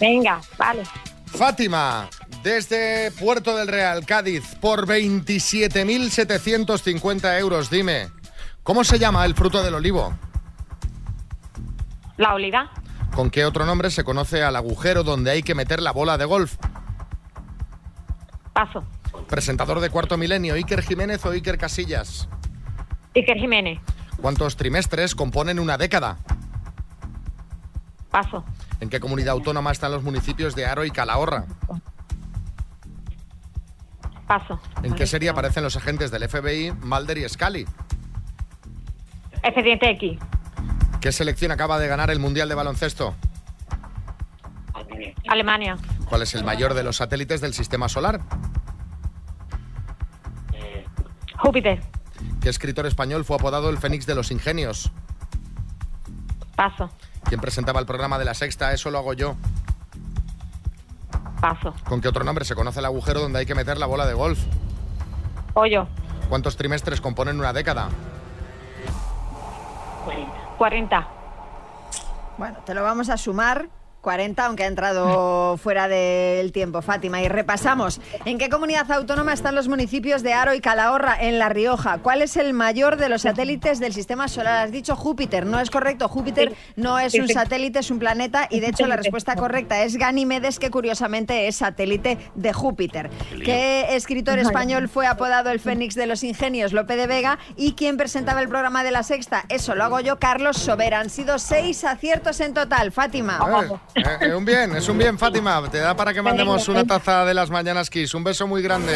[0.00, 0.82] Venga, vale.
[1.26, 2.08] Fátima,
[2.42, 8.08] desde Puerto del Real, Cádiz, por 27.750 euros, dime,
[8.64, 10.18] ¿cómo se llama el fruto del olivo?
[12.16, 12.68] La oliva,
[13.14, 16.24] ¿Con qué otro nombre se conoce al agujero donde hay que meter la bola de
[16.24, 16.56] golf?
[18.52, 18.82] paso.
[19.28, 22.28] Presentador de Cuarto Milenio, Iker Jiménez o Iker Casillas.
[23.14, 23.78] Iker Jiménez,
[24.20, 26.16] ¿Cuántos trimestres componen una década?
[28.10, 28.42] paso.
[28.80, 31.44] ¿En qué comunidad autónoma están los municipios de Aro y Calahorra?
[34.26, 34.58] Paso.
[34.82, 37.66] ¿En qué serie aparecen los agentes del FBI, Mulder y Scully?
[39.42, 40.18] Expediente X,
[41.00, 43.14] ¿Qué selección acaba de ganar el Mundial de Baloncesto?
[45.28, 45.76] Alemania,
[46.08, 48.20] ¿Cuál es el mayor de los satélites del sistema solar?
[51.48, 51.80] Júpiter,
[52.42, 54.92] ¿Qué escritor español fue apodado el Fénix de los Ingenios?
[56.54, 56.90] paso.
[57.24, 58.70] ¿Quién presentaba el programa de la Sexta?
[58.74, 59.34] Eso lo hago yo.
[61.40, 61.72] Paso.
[61.86, 64.12] ¿Con qué otro nombre se conoce el agujero donde hay que meter la bola de
[64.12, 64.38] golf?
[65.54, 65.88] Hoyo,
[66.28, 67.88] ¿Cuántos trimestres componen una década?
[70.58, 71.08] 40.
[72.36, 73.70] Bueno, te lo vamos a sumar.
[74.08, 77.20] 40, aunque ha entrado fuera del tiempo, Fátima.
[77.20, 78.00] Y repasamos.
[78.24, 81.98] ¿En qué comunidad autónoma están los municipios de Aro y Calahorra, en La Rioja?
[81.98, 84.64] ¿Cuál es el mayor de los satélites del sistema solar?
[84.64, 85.44] Has dicho Júpiter.
[85.44, 86.08] No es correcto.
[86.08, 88.48] Júpiter no es un satélite, es un planeta.
[88.48, 93.10] Y de hecho, la respuesta correcta es Ganímedes, que curiosamente es satélite de Júpiter.
[93.44, 96.72] ¿Qué escritor español fue apodado el Fénix de los Ingenios?
[96.72, 97.38] Lope de Vega.
[97.56, 99.44] ¿Y quién presentaba el programa de la Sexta?
[99.50, 101.00] Eso lo hago yo, Carlos Sobera.
[101.00, 103.38] Han sido seis aciertos en total, Fátima.
[103.98, 105.62] Eh, eh, un bien, es un bien, Fátima.
[105.70, 108.14] Te da para que mandemos una taza de las Mañanas Kiss.
[108.14, 108.92] Un beso muy grande.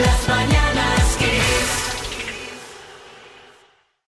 [0.00, 0.71] Las mañanas